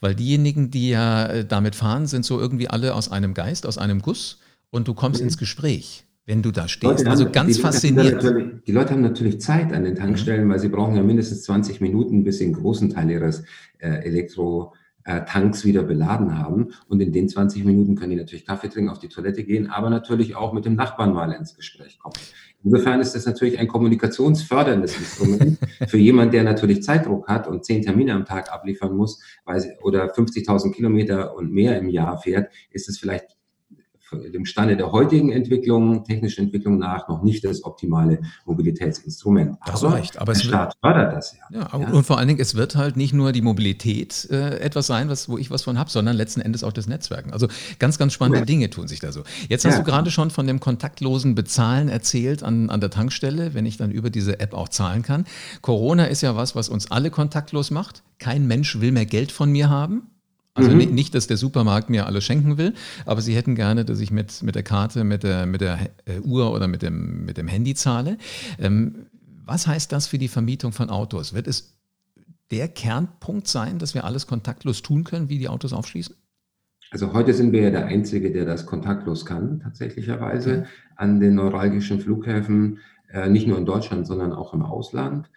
Weil 0.00 0.14
diejenigen, 0.14 0.70
die 0.70 0.90
ja 0.90 1.26
äh, 1.26 1.44
damit 1.44 1.74
fahren, 1.74 2.06
sind 2.06 2.24
so 2.24 2.38
irgendwie 2.40 2.68
alle 2.68 2.94
aus 2.94 3.10
einem 3.10 3.34
Geist, 3.34 3.66
aus 3.66 3.78
einem 3.78 4.02
Guss 4.02 4.38
und 4.70 4.88
du 4.88 4.94
kommst 4.94 5.20
mhm. 5.20 5.26
ins 5.26 5.38
Gespräch 5.38 6.04
wenn 6.28 6.42
du 6.42 6.50
da 6.50 6.68
stehst. 6.68 6.98
Leute 6.98 7.10
also 7.10 7.24
haben, 7.24 7.32
ganz 7.32 7.56
die 7.56 7.62
faszinierend. 7.62 8.60
Die 8.66 8.72
Leute 8.72 8.90
haben 8.90 9.00
natürlich 9.00 9.40
Zeit 9.40 9.72
an 9.72 9.84
den 9.84 9.94
Tankstellen, 9.94 10.44
mhm. 10.44 10.50
weil 10.50 10.58
sie 10.58 10.68
brauchen 10.68 10.94
ja 10.94 11.02
mindestens 11.02 11.42
20 11.44 11.80
Minuten, 11.80 12.22
bis 12.22 12.36
sie 12.36 12.44
einen 12.44 12.52
großen 12.52 12.90
Teil 12.90 13.10
ihres 13.10 13.44
äh, 13.78 14.06
Elektro-Tanks 15.08 15.64
wieder 15.64 15.82
beladen 15.82 16.38
haben. 16.38 16.74
Und 16.88 17.00
in 17.00 17.12
den 17.12 17.28
20 17.28 17.64
Minuten 17.64 17.96
können 17.96 18.10
die 18.10 18.16
natürlich 18.16 18.46
Kaffee 18.46 18.68
trinken, 18.68 18.90
auf 18.90 18.98
die 18.98 19.08
Toilette 19.08 19.44
gehen, 19.44 19.70
aber 19.70 19.90
natürlich 19.90 20.36
auch 20.36 20.52
mit 20.52 20.64
dem 20.64 20.74
Nachbarn 20.74 21.12
mal 21.12 21.32
ins 21.32 21.54
Gespräch 21.54 21.98
kommen. 21.98 22.14
Insofern 22.64 23.00
ist 23.00 23.14
das 23.14 23.24
natürlich 23.24 23.58
ein 23.58 23.68
kommunikationsförderndes 23.68 24.98
Instrument 24.98 25.58
für 25.88 25.98
jemand, 25.98 26.34
der 26.34 26.42
natürlich 26.42 26.82
Zeitdruck 26.82 27.28
hat 27.28 27.46
und 27.46 27.64
zehn 27.64 27.82
Termine 27.82 28.14
am 28.14 28.24
Tag 28.24 28.52
abliefern 28.52 28.96
muss 28.96 29.22
weil 29.44 29.60
sie, 29.60 29.70
oder 29.80 30.12
50.000 30.12 30.72
Kilometer 30.72 31.36
und 31.36 31.52
mehr 31.52 31.78
im 31.78 31.88
Jahr 31.88 32.18
fährt, 32.18 32.52
ist 32.70 32.88
es 32.88 32.98
vielleicht 32.98 33.37
dem 34.12 34.44
Stande 34.44 34.76
der 34.76 34.92
heutigen 34.92 35.30
Entwicklung, 35.30 36.04
technischen 36.04 36.44
Entwicklung 36.44 36.78
nach 36.78 37.08
noch 37.08 37.22
nicht 37.22 37.44
das 37.44 37.64
optimale 37.64 38.20
Mobilitätsinstrument. 38.46 39.56
Aber 39.60 39.94
recht. 39.94 40.18
Aber 40.18 40.32
der 40.32 40.40
Staat 40.40 40.74
fördert 40.80 41.16
das 41.16 41.36
ja. 41.50 41.60
ja, 41.60 41.78
ja. 41.78 41.90
Und 41.90 42.04
vor 42.04 42.18
allen 42.18 42.28
Dingen, 42.28 42.40
es 42.40 42.54
wird 42.54 42.76
halt 42.76 42.96
nicht 42.96 43.12
nur 43.12 43.32
die 43.32 43.42
Mobilität 43.42 44.28
äh, 44.30 44.58
etwas 44.58 44.86
sein, 44.86 45.08
was, 45.08 45.28
wo 45.28 45.38
ich 45.38 45.50
was 45.50 45.62
von 45.62 45.78
habe, 45.78 45.90
sondern 45.90 46.16
letzten 46.16 46.40
Endes 46.40 46.64
auch 46.64 46.72
das 46.72 46.86
Netzwerken. 46.86 47.32
Also 47.32 47.48
ganz, 47.78 47.98
ganz 47.98 48.12
spannende 48.12 48.40
ja. 48.40 48.44
Dinge 48.44 48.70
tun 48.70 48.88
sich 48.88 49.00
da 49.00 49.12
so. 49.12 49.22
Jetzt 49.48 49.64
hast 49.64 49.78
du 49.78 49.82
gerade 49.82 50.10
schon 50.10 50.30
von 50.30 50.46
dem 50.46 50.60
kontaktlosen 50.60 51.34
Bezahlen 51.34 51.88
erzählt 51.88 52.42
an, 52.42 52.70
an 52.70 52.80
der 52.80 52.90
Tankstelle, 52.90 53.54
wenn 53.54 53.66
ich 53.66 53.76
dann 53.76 53.90
über 53.90 54.10
diese 54.10 54.40
App 54.40 54.54
auch 54.54 54.68
zahlen 54.68 55.02
kann. 55.02 55.24
Corona 55.62 56.04
ist 56.04 56.22
ja 56.22 56.36
was, 56.36 56.54
was 56.54 56.68
uns 56.68 56.90
alle 56.90 57.10
kontaktlos 57.10 57.70
macht. 57.70 58.02
Kein 58.18 58.46
Mensch 58.46 58.80
will 58.80 58.92
mehr 58.92 59.06
Geld 59.06 59.32
von 59.32 59.50
mir 59.50 59.68
haben. 59.68 60.08
Also 60.58 60.70
mhm. 60.72 60.94
nicht, 60.94 61.14
dass 61.14 61.28
der 61.28 61.36
Supermarkt 61.36 61.88
mir 61.88 62.06
alles 62.06 62.24
schenken 62.24 62.58
will, 62.58 62.74
aber 63.06 63.20
sie 63.20 63.34
hätten 63.34 63.54
gerne, 63.54 63.84
dass 63.84 64.00
ich 64.00 64.10
mit, 64.10 64.42
mit 64.42 64.56
der 64.56 64.64
Karte, 64.64 65.04
mit 65.04 65.22
der, 65.22 65.46
mit 65.46 65.60
der 65.60 65.90
äh, 66.04 66.18
Uhr 66.20 66.52
oder 66.52 66.66
mit 66.66 66.82
dem, 66.82 67.24
mit 67.24 67.38
dem 67.38 67.46
Handy 67.46 67.74
zahle. 67.74 68.18
Ähm, 68.58 69.06
was 69.44 69.66
heißt 69.66 69.92
das 69.92 70.08
für 70.08 70.18
die 70.18 70.28
Vermietung 70.28 70.72
von 70.72 70.90
Autos? 70.90 71.32
Wird 71.32 71.46
es 71.46 71.78
der 72.50 72.66
Kernpunkt 72.66 73.46
sein, 73.46 73.78
dass 73.78 73.94
wir 73.94 74.04
alles 74.04 74.26
kontaktlos 74.26 74.82
tun 74.82 75.04
können, 75.04 75.28
wie 75.28 75.38
die 75.38 75.48
Autos 75.48 75.72
aufschließen? 75.72 76.16
Also 76.90 77.12
heute 77.12 77.34
sind 77.34 77.52
wir 77.52 77.62
ja 77.62 77.70
der 77.70 77.86
Einzige, 77.86 78.32
der 78.32 78.46
das 78.46 78.66
kontaktlos 78.66 79.26
kann, 79.26 79.60
tatsächlicherweise, 79.60 80.66
an 80.96 81.20
den 81.20 81.34
neuralgischen 81.34 82.00
Flughäfen, 82.00 82.80
äh, 83.12 83.28
nicht 83.28 83.46
nur 83.46 83.58
in 83.58 83.66
Deutschland, 83.66 84.06
sondern 84.06 84.32
auch 84.32 84.54
im 84.54 84.62
Ausland. 84.62 85.30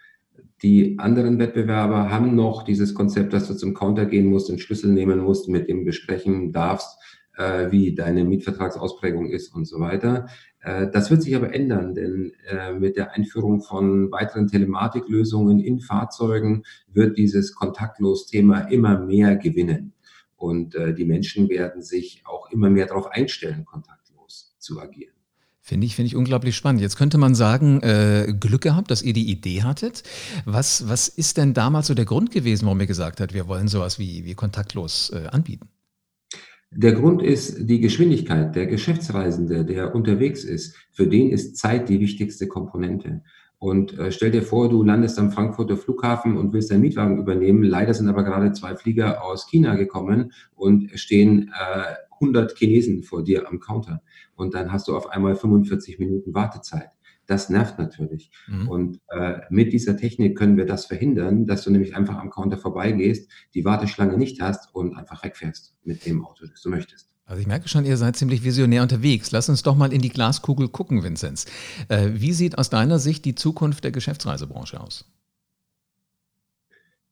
Die 0.62 0.96
anderen 1.00 1.40
Wettbewerber 1.40 2.08
haben 2.10 2.36
noch 2.36 2.62
dieses 2.62 2.94
Konzept, 2.94 3.32
dass 3.32 3.48
du 3.48 3.54
zum 3.54 3.74
Counter 3.74 4.06
gehen 4.06 4.26
musst, 4.26 4.48
den 4.48 4.60
Schlüssel 4.60 4.92
nehmen 4.92 5.18
musst, 5.18 5.48
mit 5.48 5.68
dem 5.68 5.84
besprechen 5.84 6.52
darfst, 6.52 6.98
äh, 7.36 7.72
wie 7.72 7.96
deine 7.96 8.24
Mietvertragsausprägung 8.24 9.28
ist 9.28 9.52
und 9.54 9.64
so 9.64 9.80
weiter. 9.80 10.26
Äh, 10.60 10.88
das 10.92 11.10
wird 11.10 11.22
sich 11.22 11.34
aber 11.34 11.52
ändern, 11.52 11.94
denn 11.94 12.32
äh, 12.48 12.72
mit 12.74 12.96
der 12.96 13.12
Einführung 13.12 13.60
von 13.60 14.12
weiteren 14.12 14.46
Telematiklösungen 14.46 15.58
in 15.58 15.80
Fahrzeugen 15.80 16.62
wird 16.86 17.18
dieses 17.18 17.54
Kontaktlos-Thema 17.56 18.60
immer 18.68 19.00
mehr 19.00 19.36
gewinnen. 19.36 19.94
Und 20.36 20.76
äh, 20.76 20.94
die 20.94 21.04
Menschen 21.04 21.48
werden 21.48 21.82
sich 21.82 22.22
auch 22.24 22.50
immer 22.52 22.70
mehr 22.70 22.86
darauf 22.86 23.10
einstellen, 23.10 23.64
kontaktlos 23.64 24.54
zu 24.58 24.80
agieren. 24.80 25.11
Finde 25.64 25.86
ich, 25.86 25.94
finde 25.94 26.08
ich 26.08 26.16
unglaublich 26.16 26.56
spannend. 26.56 26.82
Jetzt 26.82 26.96
könnte 26.96 27.18
man 27.18 27.36
sagen, 27.36 27.80
äh, 27.82 28.34
Glück 28.38 28.62
gehabt, 28.62 28.90
dass 28.90 29.00
ihr 29.00 29.12
die 29.12 29.30
Idee 29.30 29.62
hattet. 29.62 30.02
Was, 30.44 30.88
was 30.88 31.06
ist 31.06 31.36
denn 31.36 31.54
damals 31.54 31.86
so 31.86 31.94
der 31.94 32.04
Grund 32.04 32.32
gewesen, 32.32 32.64
warum 32.64 32.80
ihr 32.80 32.88
gesagt 32.88 33.20
habt, 33.20 33.32
wir 33.32 33.46
wollen 33.46 33.68
sowas 33.68 33.96
wie, 34.00 34.24
wie 34.24 34.34
kontaktlos 34.34 35.12
äh, 35.14 35.28
anbieten? 35.28 35.68
Der 36.72 36.94
Grund 36.94 37.22
ist 37.22 37.68
die 37.68 37.78
Geschwindigkeit. 37.78 38.56
Der 38.56 38.66
Geschäftsreisende, 38.66 39.64
der 39.64 39.94
unterwegs 39.94 40.42
ist, 40.42 40.74
für 40.90 41.06
den 41.06 41.30
ist 41.30 41.56
Zeit 41.56 41.88
die 41.88 42.00
wichtigste 42.00 42.48
Komponente. 42.48 43.22
Und 43.58 43.96
äh, 43.96 44.10
stell 44.10 44.32
dir 44.32 44.42
vor, 44.42 44.68
du 44.68 44.82
landest 44.82 45.16
am 45.20 45.30
Frankfurter 45.30 45.76
Flughafen 45.76 46.36
und 46.36 46.52
willst 46.52 46.72
deinen 46.72 46.80
Mietwagen 46.80 47.18
übernehmen. 47.18 47.62
Leider 47.62 47.94
sind 47.94 48.08
aber 48.08 48.24
gerade 48.24 48.50
zwei 48.50 48.74
Flieger 48.74 49.22
aus 49.22 49.46
China 49.48 49.76
gekommen 49.76 50.32
und 50.56 50.90
stehen 50.98 51.52
äh, 51.52 51.94
100 52.22 52.56
Chinesen 52.56 53.02
vor 53.02 53.24
dir 53.24 53.48
am 53.48 53.60
Counter. 53.60 54.02
Und 54.36 54.54
dann 54.54 54.72
hast 54.72 54.88
du 54.88 54.96
auf 54.96 55.10
einmal 55.10 55.34
45 55.34 55.98
Minuten 55.98 56.34
Wartezeit. 56.34 56.90
Das 57.26 57.48
nervt 57.48 57.78
natürlich. 57.78 58.30
Mhm. 58.48 58.68
Und 58.68 59.00
äh, 59.08 59.40
mit 59.50 59.72
dieser 59.72 59.96
Technik 59.96 60.36
können 60.36 60.56
wir 60.56 60.66
das 60.66 60.86
verhindern, 60.86 61.46
dass 61.46 61.62
du 61.62 61.70
nämlich 61.70 61.96
einfach 61.96 62.16
am 62.18 62.30
Counter 62.30 62.58
vorbeigehst, 62.58 63.30
die 63.54 63.64
Warteschlange 63.64 64.16
nicht 64.16 64.40
hast 64.40 64.74
und 64.74 64.96
einfach 64.96 65.22
wegfährst 65.22 65.76
mit 65.84 66.04
dem 66.04 66.24
Auto, 66.24 66.46
das 66.46 66.62
du 66.62 66.70
möchtest. 66.70 67.08
Also 67.24 67.40
ich 67.40 67.46
merke 67.46 67.68
schon, 67.68 67.84
ihr 67.84 67.96
seid 67.96 68.16
ziemlich 68.16 68.42
visionär 68.42 68.82
unterwegs. 68.82 69.30
Lass 69.30 69.48
uns 69.48 69.62
doch 69.62 69.76
mal 69.76 69.92
in 69.92 70.02
die 70.02 70.08
Glaskugel 70.08 70.68
gucken, 70.68 71.04
Vinzenz. 71.04 71.46
Äh, 71.88 72.10
wie 72.14 72.32
sieht 72.32 72.58
aus 72.58 72.68
deiner 72.68 72.98
Sicht 72.98 73.24
die 73.24 73.34
Zukunft 73.34 73.84
der 73.84 73.92
Geschäftsreisebranche 73.92 74.80
aus? 74.80 75.04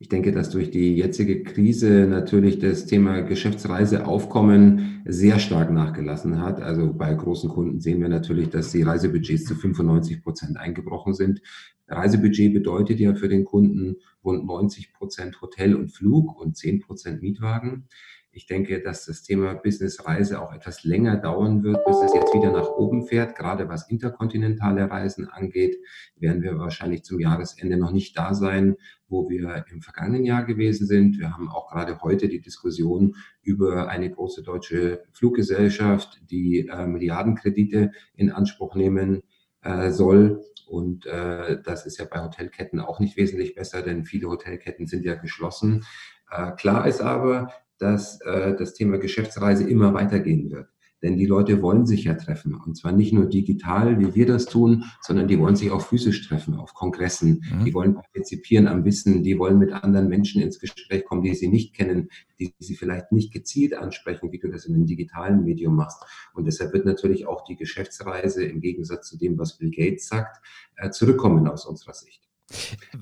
Ich 0.03 0.09
denke, 0.09 0.33
dass 0.33 0.49
durch 0.49 0.71
die 0.71 0.97
jetzige 0.97 1.43
Krise 1.43 2.07
natürlich 2.09 2.59
das 2.59 2.87
Thema 2.87 3.21
Geschäftsreiseaufkommen 3.21 5.03
sehr 5.05 5.39
stark 5.39 5.71
nachgelassen 5.71 6.41
hat. 6.41 6.63
Also 6.63 6.95
bei 6.95 7.13
großen 7.13 7.51
Kunden 7.51 7.81
sehen 7.81 8.01
wir 8.01 8.09
natürlich, 8.09 8.49
dass 8.49 8.73
die 8.73 8.81
Reisebudgets 8.81 9.45
zu 9.45 9.55
95 9.55 10.23
Prozent 10.23 10.57
eingebrochen 10.57 11.13
sind. 11.13 11.43
Reisebudget 11.87 12.55
bedeutet 12.55 12.99
ja 12.99 13.15
für 13.15 13.29
den 13.29 13.45
Kunden 13.45 13.97
rund 14.25 14.47
90 14.47 14.95
Prozent 14.95 15.43
Hotel 15.43 15.75
und 15.75 15.91
Flug 15.91 16.35
und 16.41 16.57
10 16.57 16.81
Prozent 16.81 17.21
Mietwagen. 17.21 17.87
Ich 18.33 18.47
denke, 18.47 18.81
dass 18.81 19.07
das 19.07 19.23
Thema 19.23 19.55
Business-Reise 19.55 20.41
auch 20.41 20.53
etwas 20.53 20.85
länger 20.85 21.17
dauern 21.17 21.65
wird, 21.65 21.85
bis 21.85 21.97
es 21.97 22.15
jetzt 22.15 22.33
wieder 22.33 22.53
nach 22.53 22.69
oben 22.69 23.07
fährt. 23.07 23.37
Gerade 23.37 23.69
was 23.69 23.91
interkontinentale 23.91 24.89
Reisen 24.89 25.29
angeht, 25.29 25.77
werden 26.17 26.41
wir 26.43 26.57
wahrscheinlich 26.57 27.03
zum 27.03 27.19
Jahresende 27.19 27.77
noch 27.77 27.91
nicht 27.91 28.17
da 28.17 28.33
sein, 28.33 28.77
wo 29.09 29.29
wir 29.29 29.65
im 29.73 29.83
vergangenen 29.83 30.25
Jahr 30.25 30.45
gewesen 30.45 30.87
sind. 30.87 31.19
Wir 31.19 31.33
haben 31.33 31.49
auch 31.49 31.71
gerade 31.73 32.01
heute 32.03 32.29
die 32.29 32.41
Diskussion 32.41 33.17
über 33.43 33.89
eine 33.89 34.09
große 34.09 34.45
deutsche 34.45 35.03
Fluggesellschaft, 35.13 36.21
die 36.31 36.69
äh, 36.69 36.87
Milliardenkredite 36.87 37.91
in 38.15 38.31
Anspruch 38.31 38.77
nehmen 38.77 39.23
äh, 39.63 39.91
soll. 39.91 40.45
Und 40.69 41.05
äh, 41.07 41.61
das 41.65 41.85
ist 41.85 41.99
ja 41.99 42.05
bei 42.05 42.23
Hotelketten 42.23 42.79
auch 42.79 43.01
nicht 43.01 43.17
wesentlich 43.17 43.57
besser, 43.57 43.83
denn 43.83 44.05
viele 44.05 44.29
Hotelketten 44.29 44.87
sind 44.87 45.05
ja 45.05 45.17
geschlossen. 45.17 45.85
Äh, 46.31 46.53
klar 46.53 46.87
ist 46.87 47.01
aber, 47.01 47.53
dass 47.81 48.21
äh, 48.23 48.55
das 48.57 48.75
Thema 48.75 48.99
Geschäftsreise 48.99 49.69
immer 49.69 49.95
weitergehen 49.95 50.51
wird. 50.51 50.69
Denn 51.03 51.17
die 51.17 51.27
Leute 51.27 51.63
wollen 51.63 51.87
sich 51.87 52.05
ja 52.05 52.15
treffen. 52.15 52.55
Und 52.55 52.77
zwar 52.77 52.93
nicht 52.93 53.13
nur 53.13 53.27
digital, 53.27 53.99
wie 53.99 54.15
wir 54.15 54.27
das 54.27 54.45
tun, 54.47 54.85
sondern 55.01 55.29
die 55.29 55.39
wollen 55.39 55.57
sich 55.57 55.71
auch 55.71 55.81
physisch 55.81 56.29
treffen, 56.29 56.55
auf 56.55 56.75
Kongressen. 56.75 57.43
Mhm. 57.51 57.65
Die 57.65 57.73
wollen 57.73 57.95
partizipieren 57.95 58.69
am 58.69 58.85
Wissen. 58.85 59.23
Die 59.23 59.39
wollen 59.39 59.59
mit 59.59 59.73
anderen 59.73 60.09
Menschen 60.09 60.43
ins 60.43 60.59
Gespräch 60.59 61.05
kommen, 61.07 61.23
die 61.23 61.35
sie 61.35 61.49
nicht 61.49 61.75
kennen, 61.75 62.11
die 62.39 62.55
sie 62.59 62.77
vielleicht 62.77 63.13
nicht 63.13 63.33
gezielt 63.33 63.75
ansprechen, 63.75 64.31
wie 64.31 64.39
du 64.39 64.49
das 64.49 64.67
in 64.67 64.75
einem 64.75 64.87
digitalen 64.87 65.43
Medium 65.43 65.75
machst. 65.75 66.03
Und 66.35 66.47
deshalb 66.47 66.75
wird 66.75 66.85
natürlich 66.85 67.27
auch 67.27 67.45
die 67.45 67.57
Geschäftsreise 67.57 68.45
im 68.45 68.61
Gegensatz 68.61 69.09
zu 69.09 69.17
dem, 69.17 69.39
was 69.39 69.57
Bill 69.57 69.71
Gates 69.71 70.07
sagt, 70.07 70.45
äh, 70.77 70.91
zurückkommen 70.91 71.49
aus 71.49 71.65
unserer 71.65 71.95
Sicht. 71.95 72.30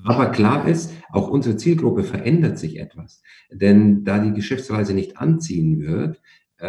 Aber 0.03 0.27
klar 0.27 0.67
ist, 0.67 0.91
auch 1.11 1.29
unsere 1.29 1.57
Zielgruppe 1.57 2.03
verändert 2.03 2.59
sich 2.59 2.79
etwas. 2.79 3.21
Denn 3.51 4.03
da 4.03 4.19
die 4.19 4.33
Geschäftsreise 4.33 4.93
nicht 4.93 5.17
anziehen 5.17 5.81
wird, 5.81 6.21
äh, 6.59 6.65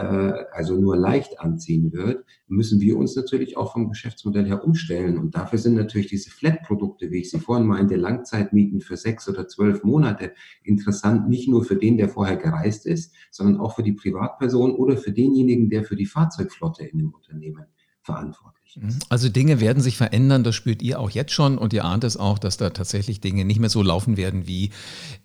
also 0.53 0.77
nur 0.77 0.97
leicht 0.97 1.41
anziehen 1.41 1.93
wird, 1.93 2.25
müssen 2.47 2.81
wir 2.81 2.97
uns 2.97 3.17
natürlich 3.17 3.57
auch 3.57 3.73
vom 3.73 3.89
Geschäftsmodell 3.89 4.47
her 4.47 4.65
umstellen. 4.65 5.19
Und 5.19 5.35
dafür 5.35 5.59
sind 5.59 5.75
natürlich 5.75 6.07
diese 6.07 6.31
Flat-Produkte, 6.31 7.11
wie 7.11 7.21
ich 7.21 7.31
sie 7.31 7.41
vorhin 7.41 7.67
meinte, 7.67 7.97
Langzeitmieten 7.97 8.81
für 8.81 8.97
sechs 8.97 9.29
oder 9.29 9.49
zwölf 9.49 9.85
Monate 9.85 10.33
interessant, 10.63 11.29
nicht 11.29 11.49
nur 11.49 11.65
für 11.65 11.77
den, 11.77 11.99
der 11.99 12.09
vorher 12.09 12.37
gereist 12.37 12.87
ist, 12.87 13.15
sondern 13.31 13.61
auch 13.61 13.75
für 13.75 13.83
die 13.83 13.93
Privatperson 13.93 14.73
oder 14.73 14.97
für 14.97 15.13
denjenigen, 15.13 15.71
der 15.71 15.85
für 15.85 15.97
die 15.97 16.07
Fahrzeugflotte 16.07 16.85
in 16.85 16.99
dem 16.99 17.13
Unternehmen 17.13 17.67
verantwortlich 18.03 18.77
ist. 18.77 18.83
Mhm. 18.83 18.99
Also 19.09 19.29
Dinge 19.29 19.61
werden 19.61 19.83
sich 19.83 19.97
verändern, 19.97 20.45
das 20.45 20.55
spürt 20.55 20.83
ihr 20.83 21.01
auch 21.01 21.11
jetzt 21.11 21.33
schon 21.33 21.59
und 21.59 21.73
ihr 21.73 21.85
ahnt 21.85 22.05
es 22.05 22.17
auch, 22.17 22.39
dass 22.39 22.57
da 22.57 22.71
tatsächlich 22.71 23.21
Dinge 23.21 23.45
nicht 23.45 23.61
mehr 23.61 23.71
so 23.71 23.83
laufen 23.83 24.17
werden 24.17 24.47
wie 24.47 24.71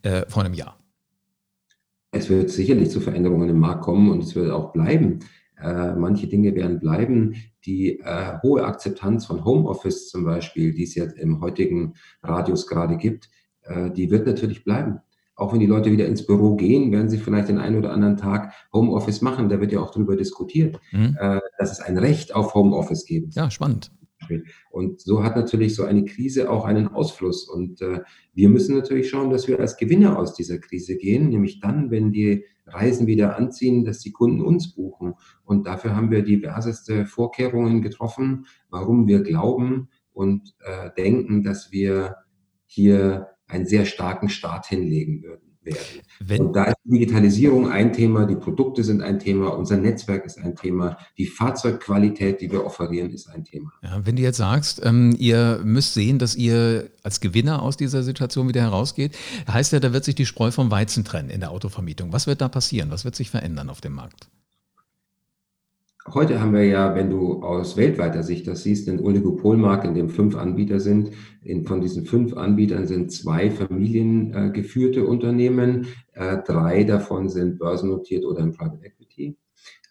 äh, 0.01 0.25
vor 0.27 0.43
einem 0.43 0.53
Jahr. 0.53 0.77
Es 2.11 2.29
wird 2.29 2.49
sicherlich 2.49 2.89
zu 2.89 3.01
Veränderungen 3.01 3.49
im 3.49 3.59
Markt 3.59 3.81
kommen 3.81 4.09
und 4.09 4.23
es 4.23 4.35
wird 4.35 4.51
auch 4.51 4.71
bleiben. 4.71 5.19
Äh, 5.61 5.95
manche 5.95 6.27
Dinge 6.27 6.55
werden 6.55 6.79
bleiben. 6.79 7.35
Die 7.65 7.99
äh, 7.99 8.37
hohe 8.41 8.63
Akzeptanz 8.63 9.25
von 9.25 9.43
Homeoffice 9.43 10.09
zum 10.09 10.23
Beispiel, 10.23 10.73
die 10.73 10.83
es 10.83 10.95
jetzt 10.95 11.17
im 11.17 11.41
heutigen 11.41 11.95
Radius 12.23 12.67
gerade 12.67 12.97
gibt, 12.97 13.29
äh, 13.61 13.91
die 13.91 14.11
wird 14.11 14.27
natürlich 14.27 14.63
bleiben 14.63 15.01
auch 15.35 15.53
wenn 15.53 15.59
die 15.59 15.65
Leute 15.65 15.91
wieder 15.91 16.05
ins 16.05 16.25
Büro 16.25 16.55
gehen, 16.55 16.91
werden 16.91 17.09
sie 17.09 17.17
vielleicht 17.17 17.49
den 17.49 17.57
einen 17.57 17.77
oder 17.77 17.91
anderen 17.91 18.17
Tag 18.17 18.53
Homeoffice 18.73 19.21
machen. 19.21 19.49
Da 19.49 19.59
wird 19.59 19.71
ja 19.71 19.79
auch 19.81 19.91
darüber 19.91 20.15
diskutiert, 20.15 20.79
mhm. 20.91 21.17
äh, 21.19 21.39
dass 21.57 21.71
es 21.71 21.79
ein 21.81 21.97
Recht 21.97 22.33
auf 22.33 22.53
Homeoffice 22.53 23.05
gibt. 23.05 23.35
Ja, 23.35 23.51
spannend. 23.51 23.91
Und 24.71 25.01
so 25.01 25.23
hat 25.23 25.35
natürlich 25.35 25.75
so 25.75 25.83
eine 25.83 26.05
Krise 26.05 26.49
auch 26.49 26.65
einen 26.65 26.87
Ausfluss. 26.87 27.47
Und 27.47 27.81
äh, 27.81 28.01
wir 28.33 28.49
müssen 28.49 28.75
natürlich 28.75 29.09
schauen, 29.09 29.29
dass 29.29 29.47
wir 29.47 29.59
als 29.59 29.77
Gewinner 29.77 30.17
aus 30.17 30.33
dieser 30.33 30.57
Krise 30.57 30.97
gehen, 30.97 31.29
nämlich 31.29 31.59
dann, 31.59 31.91
wenn 31.91 32.11
die 32.11 32.45
Reisen 32.65 33.07
wieder 33.07 33.37
anziehen, 33.37 33.85
dass 33.85 33.99
die 33.99 34.11
Kunden 34.11 34.41
uns 34.41 34.73
buchen. 34.73 35.13
Und 35.43 35.67
dafür 35.67 35.95
haben 35.95 36.11
wir 36.11 36.23
diverseste 36.23 37.05
Vorkehrungen 37.05 37.81
getroffen, 37.81 38.47
warum 38.69 39.07
wir 39.07 39.21
glauben 39.21 39.89
und 40.13 40.55
äh, 40.61 40.89
denken, 40.97 41.43
dass 41.43 41.71
wir 41.71 42.15
hier 42.65 43.27
einen 43.47 43.65
sehr 43.65 43.85
starken 43.85 44.29
Start 44.29 44.67
hinlegen 44.67 45.23
würden. 45.23 45.55
Werden. 45.65 45.79
Wenn, 46.19 46.41
und 46.41 46.53
da 46.55 46.65
ist 46.65 46.75
Digitalisierung 46.83 47.71
ein 47.71 47.91
Thema, 47.91 48.27
die 48.27 48.35
Produkte 48.35 48.83
sind 48.83 49.01
ein 49.01 49.17
Thema, 49.17 49.47
unser 49.47 49.77
Netzwerk 49.77 50.23
ist 50.23 50.37
ein 50.37 50.55
Thema, 50.55 50.95
die 51.17 51.25
Fahrzeugqualität, 51.25 52.39
die 52.39 52.51
wir 52.51 52.63
offerieren, 52.63 53.09
ist 53.09 53.27
ein 53.27 53.43
Thema. 53.45 53.73
Ja, 53.81 54.05
wenn 54.05 54.15
du 54.15 54.21
jetzt 54.21 54.37
sagst, 54.37 54.85
ähm, 54.85 55.15
ihr 55.17 55.61
müsst 55.63 55.95
sehen, 55.95 56.19
dass 56.19 56.35
ihr 56.35 56.91
als 57.01 57.19
Gewinner 57.19 57.63
aus 57.63 57.77
dieser 57.77 58.03
Situation 58.03 58.47
wieder 58.47 58.61
herausgeht, 58.61 59.17
heißt 59.51 59.73
ja, 59.73 59.79
da 59.79 59.91
wird 59.91 60.03
sich 60.03 60.13
die 60.13 60.27
Spreu 60.27 60.51
vom 60.51 60.69
Weizen 60.69 61.03
trennen 61.03 61.31
in 61.31 61.39
der 61.39 61.49
Autovermietung. 61.49 62.13
Was 62.13 62.27
wird 62.27 62.41
da 62.41 62.47
passieren? 62.47 62.91
Was 62.91 63.03
wird 63.03 63.15
sich 63.15 63.31
verändern 63.31 63.71
auf 63.71 63.81
dem 63.81 63.93
Markt? 63.93 64.29
Heute 66.13 66.39
haben 66.39 66.53
wir 66.53 66.63
ja, 66.65 66.93
wenn 66.93 67.09
du 67.09 67.41
aus 67.41 67.77
weltweiter 67.77 68.21
Sicht 68.21 68.47
das 68.47 68.61
siehst, 68.61 68.87
einen 68.87 68.99
Oligopolmarkt, 68.99 69.85
in 69.85 69.95
dem 69.95 70.09
fünf 70.09 70.35
Anbieter 70.35 70.79
sind. 70.79 71.11
In, 71.41 71.65
von 71.65 71.81
diesen 71.81 72.05
fünf 72.05 72.37
Anbietern 72.37 72.85
sind 72.85 73.11
zwei 73.11 73.49
familiengeführte 73.49 74.99
äh, 74.99 75.03
Unternehmen. 75.03 75.87
Äh, 76.13 76.37
drei 76.45 76.83
davon 76.83 77.27
sind 77.29 77.57
börsennotiert 77.57 78.23
oder 78.23 78.41
im 78.41 78.51
Private 78.51 78.85
Equity 78.85 79.35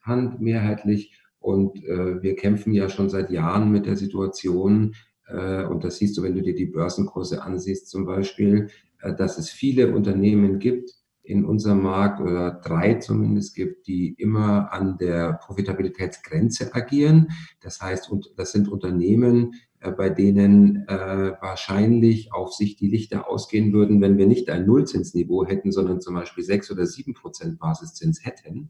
Hand 0.02 0.40
mehrheitlich. 0.40 1.18
Und 1.40 1.84
äh, 1.84 2.22
wir 2.22 2.36
kämpfen 2.36 2.72
ja 2.72 2.88
schon 2.88 3.10
seit 3.10 3.30
Jahren 3.30 3.72
mit 3.72 3.86
der 3.86 3.96
Situation, 3.96 4.94
äh, 5.26 5.64
und 5.64 5.82
das 5.82 5.96
siehst 5.96 6.16
du, 6.16 6.22
wenn 6.22 6.34
du 6.34 6.42
dir 6.42 6.54
die 6.54 6.66
Börsenkurse 6.66 7.42
ansiehst 7.42 7.88
zum 7.88 8.06
Beispiel, 8.06 8.68
äh, 9.00 9.14
dass 9.14 9.36
es 9.36 9.50
viele 9.50 9.92
Unternehmen 9.92 10.60
gibt, 10.60 10.92
in 11.24 11.44
unserem 11.44 11.82
Markt 11.82 12.20
oder 12.20 12.52
drei 12.52 12.94
zumindest 12.94 13.54
gibt, 13.54 13.86
die 13.86 14.14
immer 14.18 14.72
an 14.72 14.98
der 14.98 15.32
Profitabilitätsgrenze 15.42 16.74
agieren. 16.74 17.28
Das 17.60 17.80
heißt, 17.80 18.10
und 18.10 18.32
das 18.36 18.52
sind 18.52 18.68
Unternehmen, 18.68 19.54
äh, 19.80 19.90
bei 19.90 20.10
denen 20.10 20.86
äh, 20.86 21.32
wahrscheinlich 21.40 22.32
auf 22.32 22.52
sich 22.52 22.76
die 22.76 22.88
Lichter 22.88 23.28
ausgehen 23.28 23.72
würden, 23.72 24.02
wenn 24.02 24.18
wir 24.18 24.26
nicht 24.26 24.50
ein 24.50 24.66
Nullzinsniveau 24.66 25.46
hätten, 25.46 25.72
sondern 25.72 26.02
zum 26.02 26.14
Beispiel 26.14 26.44
sechs 26.44 26.70
oder 26.70 26.86
sieben 26.86 27.14
Prozent 27.14 27.58
Basiszins 27.58 28.24
hätten, 28.24 28.68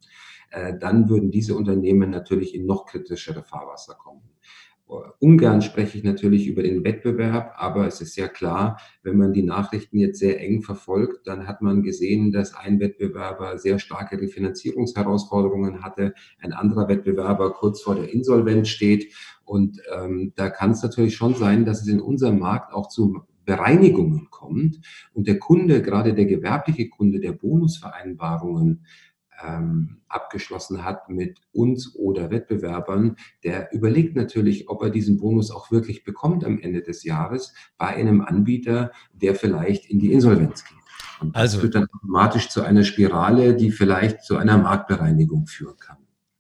äh, 0.51 0.79
dann 0.79 1.09
würden 1.09 1.33
diese 1.33 1.57
Unternehmen 1.57 2.11
natürlich 2.11 2.55
in 2.55 2.67
noch 2.67 2.87
kritischere 2.87 3.43
Fahrwasser 3.43 3.95
kommen. 3.95 4.23
Ungern 5.19 5.63
spreche 5.63 5.99
ich 5.99 6.05
natürlich 6.05 6.47
über 6.47 6.63
den 6.63 6.85
Wettbewerb, 6.85 7.55
aber 7.57 7.87
es 7.87 8.01
ist 8.01 8.17
ja 8.17 8.29
klar, 8.29 8.81
wenn 9.03 9.17
man 9.17 9.33
die 9.33 9.43
Nachrichten 9.43 9.99
jetzt 9.99 10.19
sehr 10.19 10.41
eng 10.41 10.63
verfolgt, 10.63 11.27
dann 11.27 11.47
hat 11.47 11.63
man 11.63 11.83
gesehen, 11.83 12.33
dass 12.33 12.55
ein 12.55 12.81
Wettbewerber 12.81 13.59
sehr 13.59 13.79
starke 13.79 14.21
Refinanzierungsherausforderungen 14.21 15.83
hatte, 15.83 16.15
ein 16.41 16.53
anderer 16.53 16.89
Wettbewerber 16.89 17.53
kurz 17.53 17.83
vor 17.83 17.95
der 17.95 18.13
Insolvenz 18.13 18.69
steht. 18.69 19.13
Und 19.45 19.81
ähm, 19.95 20.33
da 20.37 20.51
kann 20.51 20.73
es 20.73 20.83
natürlich 20.83 21.17
schon 21.17 21.35
sein, 21.35 21.65
dass 21.65 21.83
es 21.83 21.89
in 21.89 22.01
unserem 22.01 22.39
Markt 22.39 22.73
auch 22.73 22.89
zu 22.89 23.23
Bereinigungen 23.45 24.29
kommt 24.31 24.81
und 25.13 25.27
der 25.27 25.39
Kunde, 25.39 25.83
gerade 25.83 26.15
der 26.15 26.25
gewerbliche 26.25 26.89
Kunde, 26.89 27.21
der 27.21 27.33
Bonusvereinbarungen 27.33 28.87
ähm, 29.43 29.99
abgeschlossen 30.09 30.85
hat 30.85 31.09
mit 31.09 31.41
uns 31.53 31.95
oder 31.97 32.31
Wettbewerbern, 32.31 33.17
der 33.43 33.73
überlegt 33.73 34.17
natürlich, 34.17 34.69
ob 34.69 34.83
er 34.83 34.91
diesen 34.91 35.19
Bonus 35.19 35.51
auch 35.51 35.71
wirklich 35.71 36.05
bekommt 36.05 36.45
am 36.45 36.59
Ende 36.61 36.83
des 36.83 37.05
Jahres 37.05 37.55
bei 37.79 37.89
einem 37.89 38.21
Anbieter, 38.21 38.93
der 39.13 39.35
vielleicht 39.35 39.87
in 39.91 39.99
die 39.99 40.13
Insolvenz 40.13 40.65
geht. 40.65 40.79
Und 41.21 41.35
das 41.35 41.43
also, 41.43 41.61
führt 41.61 41.75
dann 41.75 41.87
automatisch 41.93 42.49
zu 42.49 42.63
einer 42.63 42.85
Spirale, 42.85 43.55
die 43.55 43.71
vielleicht 43.71 44.23
zu 44.23 44.37
einer 44.37 44.59
Marktbereinigung 44.59 45.47
führen 45.47 45.77
kann. 45.79 45.97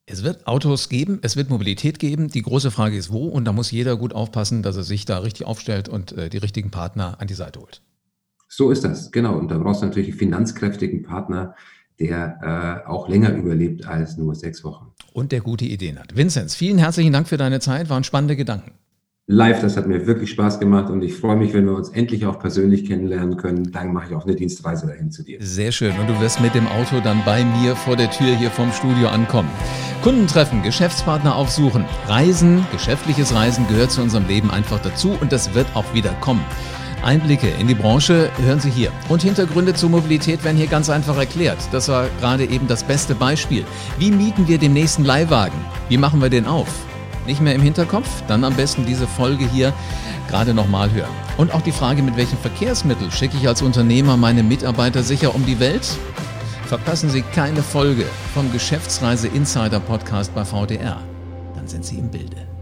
Es 0.06 0.22
wird 0.22 0.46
Autos 0.46 0.90
geben, 0.90 1.18
es 1.22 1.36
wird 1.36 1.48
Mobilität 1.48 1.98
geben. 1.98 2.28
Die 2.28 2.42
große 2.42 2.70
Frage 2.70 2.96
ist, 2.96 3.10
wo? 3.10 3.26
Und 3.26 3.46
da 3.46 3.52
muss 3.52 3.70
jeder 3.70 3.96
gut 3.96 4.12
aufpassen, 4.12 4.62
dass 4.62 4.76
er 4.76 4.82
sich 4.82 5.06
da 5.06 5.18
richtig 5.18 5.46
aufstellt 5.46 5.88
und 5.88 6.12
äh, 6.12 6.28
die 6.28 6.36
richtigen 6.36 6.70
Partner 6.70 7.16
an 7.20 7.26
die 7.26 7.34
Seite 7.34 7.60
holt. 7.60 7.82
So 8.48 8.70
ist 8.70 8.84
das, 8.84 9.10
genau. 9.10 9.36
Und 9.38 9.50
da 9.50 9.58
brauchst 9.58 9.80
du 9.80 9.86
natürlich 9.86 10.10
einen 10.10 10.18
finanzkräftigen 10.18 11.02
Partner, 11.02 11.54
der 12.00 12.82
äh, 12.84 12.88
auch 12.88 13.08
länger 13.08 13.34
überlebt 13.34 13.86
als 13.86 14.16
nur 14.16 14.34
sechs 14.34 14.64
Wochen. 14.64 14.92
Und 15.12 15.32
der 15.32 15.40
gute 15.40 15.64
Ideen 15.64 15.98
hat. 15.98 16.16
Vinzenz, 16.16 16.54
vielen 16.54 16.78
herzlichen 16.78 17.12
Dank 17.12 17.28
für 17.28 17.36
deine 17.36 17.60
Zeit, 17.60 17.88
waren 17.88 18.04
spannende 18.04 18.36
Gedanken. 18.36 18.72
Live, 19.26 19.62
das 19.62 19.78
hat 19.78 19.86
mir 19.86 20.06
wirklich 20.06 20.28
Spaß 20.30 20.60
gemacht 20.60 20.90
und 20.90 21.00
ich 21.00 21.14
freue 21.14 21.36
mich, 21.36 21.54
wenn 21.54 21.64
wir 21.64 21.74
uns 21.74 21.88
endlich 21.88 22.26
auch 22.26 22.38
persönlich 22.38 22.84
kennenlernen 22.84 23.38
können. 23.38 23.72
Dann 23.72 23.90
mache 23.90 24.08
ich 24.10 24.14
auch 24.14 24.26
eine 24.26 24.34
Dienstreise 24.34 24.86
dahin 24.86 25.10
zu 25.10 25.22
dir. 25.22 25.38
Sehr 25.40 25.72
schön. 25.72 25.98
Und 25.98 26.10
du 26.10 26.20
wirst 26.20 26.42
mit 26.42 26.54
dem 26.54 26.66
Auto 26.66 27.00
dann 27.00 27.24
bei 27.24 27.42
mir 27.42 27.74
vor 27.74 27.96
der 27.96 28.10
Tür 28.10 28.36
hier 28.36 28.50
vom 28.50 28.70
Studio 28.70 29.08
ankommen. 29.08 29.48
Kunden 30.02 30.26
treffen, 30.26 30.62
Geschäftspartner 30.62 31.36
aufsuchen. 31.36 31.86
Reisen, 32.06 32.66
geschäftliches 32.70 33.34
Reisen 33.34 33.66
gehört 33.66 33.92
zu 33.92 34.02
unserem 34.02 34.28
Leben 34.28 34.50
einfach 34.50 34.80
dazu 34.82 35.16
und 35.18 35.32
das 35.32 35.54
wird 35.54 35.68
auch 35.74 35.94
wieder 35.94 36.12
kommen. 36.20 36.44
Einblicke 37.04 37.48
in 37.60 37.68
die 37.68 37.74
Branche 37.74 38.30
hören 38.42 38.60
Sie 38.60 38.70
hier. 38.70 38.90
Und 39.08 39.22
Hintergründe 39.22 39.74
zur 39.74 39.90
Mobilität 39.90 40.42
werden 40.44 40.56
hier 40.56 40.66
ganz 40.66 40.90
einfach 40.90 41.16
erklärt. 41.16 41.58
Das 41.72 41.88
war 41.88 42.06
gerade 42.20 42.44
eben 42.44 42.66
das 42.66 42.82
beste 42.82 43.14
Beispiel. 43.14 43.64
Wie 43.98 44.10
mieten 44.10 44.48
wir 44.48 44.58
den 44.58 44.72
nächsten 44.72 45.04
Leihwagen? 45.04 45.58
Wie 45.88 45.98
machen 45.98 46.20
wir 46.20 46.30
den 46.30 46.46
auf? 46.46 46.68
Nicht 47.26 47.40
mehr 47.40 47.54
im 47.54 47.62
Hinterkopf? 47.62 48.08
Dann 48.28 48.44
am 48.44 48.54
besten 48.54 48.84
diese 48.86 49.06
Folge 49.06 49.48
hier 49.48 49.72
gerade 50.28 50.54
nochmal 50.54 50.90
hören. 50.92 51.10
Und 51.36 51.52
auch 51.54 51.62
die 51.62 51.72
Frage, 51.72 52.02
mit 52.02 52.16
welchem 52.16 52.38
Verkehrsmittel 52.38 53.10
schicke 53.10 53.36
ich 53.36 53.46
als 53.48 53.62
Unternehmer 53.62 54.16
meine 54.16 54.42
Mitarbeiter 54.42 55.02
sicher 55.02 55.34
um 55.34 55.44
die 55.46 55.60
Welt? 55.60 55.86
Verpassen 56.66 57.10
Sie 57.10 57.22
keine 57.22 57.62
Folge 57.62 58.04
vom 58.32 58.50
Geschäftsreise 58.52 59.28
Insider 59.28 59.80
Podcast 59.80 60.34
bei 60.34 60.44
VDR. 60.44 61.02
Dann 61.54 61.68
sind 61.68 61.84
Sie 61.84 61.98
im 61.98 62.10
Bilde. 62.10 62.53